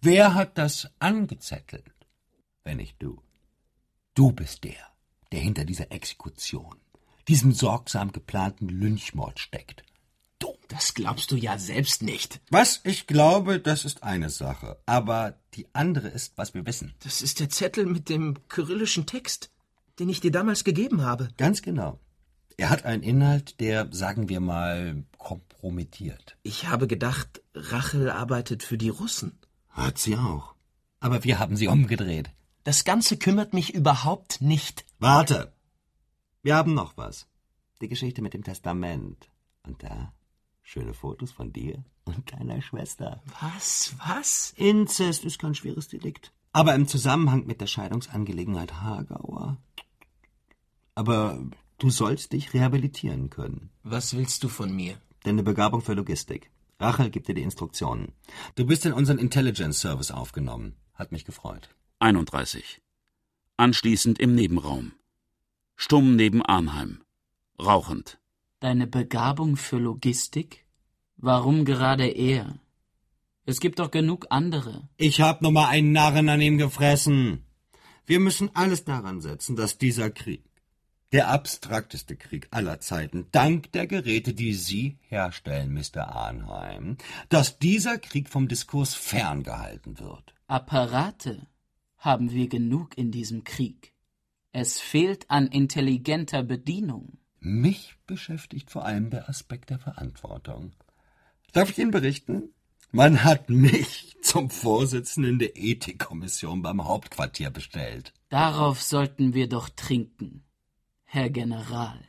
[0.00, 1.94] Wer hat das angezettelt?
[2.64, 3.22] Wenn nicht du.
[4.14, 4.84] Du bist der,
[5.30, 6.80] der hinter dieser Exekution,
[7.30, 9.84] diesem sorgsam geplanten Lynchmord steckt.
[10.40, 10.56] Du.
[10.66, 12.40] Das glaubst du ja selbst nicht.
[12.50, 14.78] Was ich glaube, das ist eine Sache.
[14.84, 16.92] Aber die andere ist, was wir wissen.
[17.04, 19.50] Das ist der Zettel mit dem kyrillischen Text,
[20.00, 21.28] den ich dir damals gegeben habe.
[21.36, 22.00] Ganz genau.
[22.56, 26.36] Er hat einen Inhalt, der, sagen wir mal, kompromittiert.
[26.42, 29.38] Ich habe gedacht, Rachel arbeitet für die Russen.
[29.68, 30.56] Hat sie auch.
[30.98, 32.30] Aber wir haben sie umgedreht.
[32.64, 34.84] Das Ganze kümmert mich überhaupt nicht.
[34.98, 35.52] Warte.
[36.42, 37.26] Wir haben noch was.
[37.82, 39.30] Die Geschichte mit dem Testament.
[39.62, 40.12] Und da
[40.62, 43.22] schöne Fotos von dir und deiner Schwester.
[43.40, 43.94] Was?
[44.06, 44.54] Was?
[44.56, 46.32] Inzest ist kein schweres Delikt.
[46.52, 49.58] Aber im Zusammenhang mit der Scheidungsangelegenheit Hagauer.
[50.94, 51.44] Aber
[51.78, 53.70] du sollst dich rehabilitieren können.
[53.82, 54.96] Was willst du von mir?
[55.24, 56.50] Deine Begabung für Logistik.
[56.78, 58.12] Rachel gibt dir die Instruktionen.
[58.54, 60.76] Du bist in unseren Intelligence Service aufgenommen.
[60.94, 61.68] Hat mich gefreut.
[61.98, 62.80] 31.
[63.58, 64.92] Anschließend im Nebenraum.
[65.82, 67.00] Stumm neben Arnheim.
[67.58, 68.18] Rauchend.
[68.60, 70.66] Deine Begabung für Logistik?
[71.16, 72.58] Warum gerade er?
[73.46, 74.90] Es gibt doch genug andere.
[74.98, 77.46] Ich hab noch mal einen Narren an ihm gefressen.
[78.04, 80.44] Wir müssen alles daran setzen, dass dieser Krieg,
[81.12, 86.14] der abstrakteste Krieg aller Zeiten, dank der Geräte, die Sie herstellen, Mr.
[86.14, 86.98] Arnheim,
[87.30, 90.34] dass dieser Krieg vom Diskurs ferngehalten wird.
[90.46, 91.46] Apparate
[91.96, 93.89] haben wir genug in diesem Krieg.
[94.52, 97.18] Es fehlt an intelligenter Bedienung.
[97.40, 100.72] Mich beschäftigt vor allem der Aspekt der Verantwortung.
[101.52, 102.52] Darf ich Ihnen berichten?
[102.92, 108.12] Man hat mich zum Vorsitzenden der Ethikkommission beim Hauptquartier bestellt.
[108.28, 110.42] Darauf sollten wir doch trinken,
[111.04, 112.00] Herr General.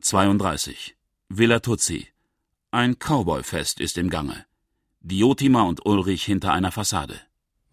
[0.00, 0.96] 32.
[1.28, 2.06] Villa Tuzzi.
[2.70, 4.46] Ein Cowboyfest ist im Gange.
[5.00, 7.20] Diotima und Ulrich hinter einer Fassade.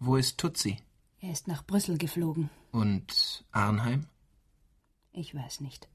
[0.00, 0.78] Wo ist Tutsi?
[1.20, 2.50] Er ist nach Brüssel geflogen.
[2.70, 4.06] Und Arnheim?
[5.12, 5.88] Ich weiß nicht.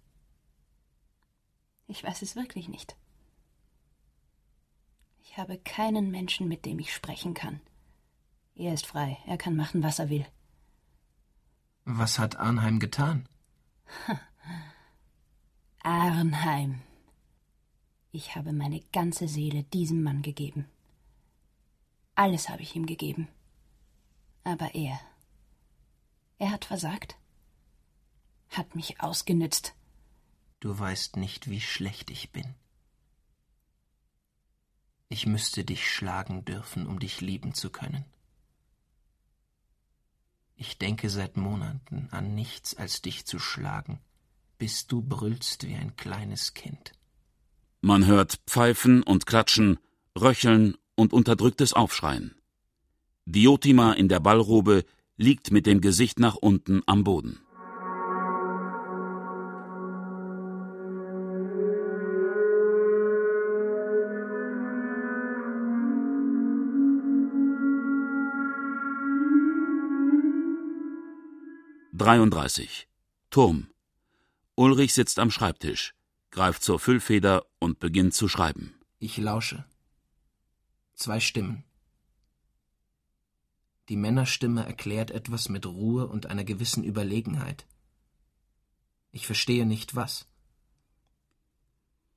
[1.87, 2.95] Ich weiß es wirklich nicht.
[5.21, 7.61] Ich habe keinen Menschen, mit dem ich sprechen kann.
[8.55, 9.17] Er ist frei.
[9.25, 10.25] Er kann machen, was er will.
[11.85, 13.27] Was hat Arnheim getan?
[15.83, 16.81] Arnheim.
[18.11, 20.69] Ich habe meine ganze Seele diesem Mann gegeben.
[22.15, 23.27] Alles habe ich ihm gegeben.
[24.43, 24.99] Aber er.
[26.43, 27.15] Er hat versagt.
[28.49, 29.75] Hat mich ausgenützt.
[30.59, 32.55] Du weißt nicht, wie schlecht ich bin.
[35.07, 38.03] Ich müsste dich schlagen dürfen, um dich lieben zu können.
[40.57, 44.01] Ich denke seit Monaten an nichts, als dich zu schlagen,
[44.57, 46.91] bis du brüllst wie ein kleines Kind.
[47.79, 49.79] Man hört Pfeifen und Klatschen,
[50.19, 52.35] Röcheln und unterdrücktes Aufschreien.
[53.23, 54.83] Diotima in der Ballrobe
[55.17, 57.39] liegt mit dem Gesicht nach unten am Boden.
[71.95, 72.87] Dreiunddreißig.
[73.29, 73.67] Turm.
[74.55, 75.93] Ulrich sitzt am Schreibtisch,
[76.31, 78.73] greift zur Füllfeder und beginnt zu schreiben.
[78.99, 79.63] Ich lausche.
[80.95, 81.63] Zwei Stimmen.
[83.89, 87.65] Die Männerstimme erklärt etwas mit Ruhe und einer gewissen Überlegenheit.
[89.11, 90.25] Ich verstehe nicht was.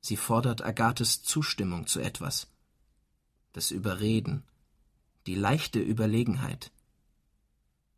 [0.00, 2.48] Sie fordert Agathes Zustimmung zu etwas.
[3.52, 4.44] Das Überreden,
[5.26, 6.70] die leichte Überlegenheit,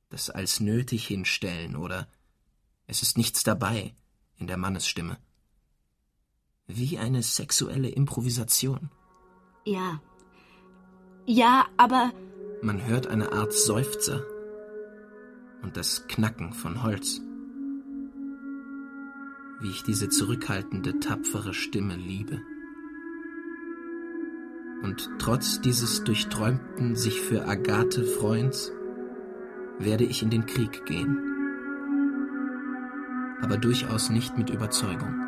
[0.08, 2.08] das als nötig hinstellen oder
[2.86, 3.94] es ist nichts dabei
[4.38, 5.18] in der Mannesstimme.
[6.66, 8.90] Wie eine sexuelle Improvisation.
[9.66, 10.00] Ja.
[11.26, 12.12] Ja, aber.
[12.60, 14.24] Man hört eine Art Seufzer
[15.62, 17.20] und das Knacken von Holz.
[19.60, 22.40] Wie ich diese zurückhaltende, tapfere Stimme liebe.
[24.82, 28.72] Und trotz dieses durchträumten sich für Agathe Freuens
[29.78, 31.16] werde ich in den Krieg gehen.
[33.40, 35.27] Aber durchaus nicht mit Überzeugung.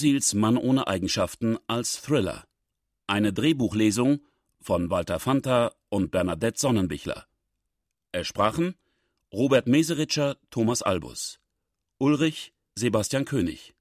[0.00, 2.46] Musils Mann ohne Eigenschaften als Thriller.
[3.06, 4.20] Eine Drehbuchlesung
[4.58, 7.26] von Walter Fanta und Bernadette Sonnenbichler.
[8.10, 8.76] Es sprachen
[9.30, 11.38] Robert Meseritscher, Thomas Albus,
[11.98, 13.74] Ulrich Sebastian König,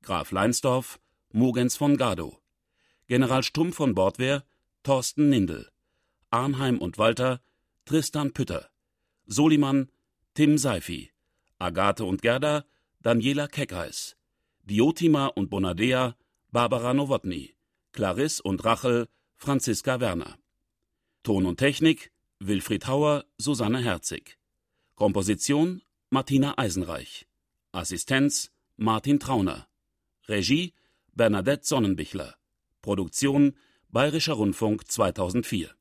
[0.00, 1.00] Graf Leinsdorf
[1.32, 2.38] Mogens von Gado,
[3.06, 4.44] General Stumm von Bordwehr
[4.84, 5.70] Thorsten Nindel,
[6.30, 7.42] Arnheim und Walter
[7.84, 8.70] Tristan Pütter,
[9.26, 9.90] Soliman
[10.32, 11.10] Tim Seifi,
[11.58, 12.64] Agathe und Gerda
[13.02, 14.16] Daniela Keckreis,
[14.68, 16.14] Diotima und Bonadea
[16.50, 17.54] Barbara Nowotny,
[17.92, 20.38] Clarisse und Rachel Franziska Werner.
[21.22, 24.36] Ton und Technik Wilfried Hauer, Susanne Herzig.
[24.94, 27.26] Komposition Martina Eisenreich.
[27.72, 29.66] Assistenz Martin Trauner.
[30.28, 30.74] Regie
[31.14, 32.36] Bernadette Sonnenbichler.
[32.82, 33.56] Produktion
[33.88, 35.77] Bayerischer Rundfunk 2004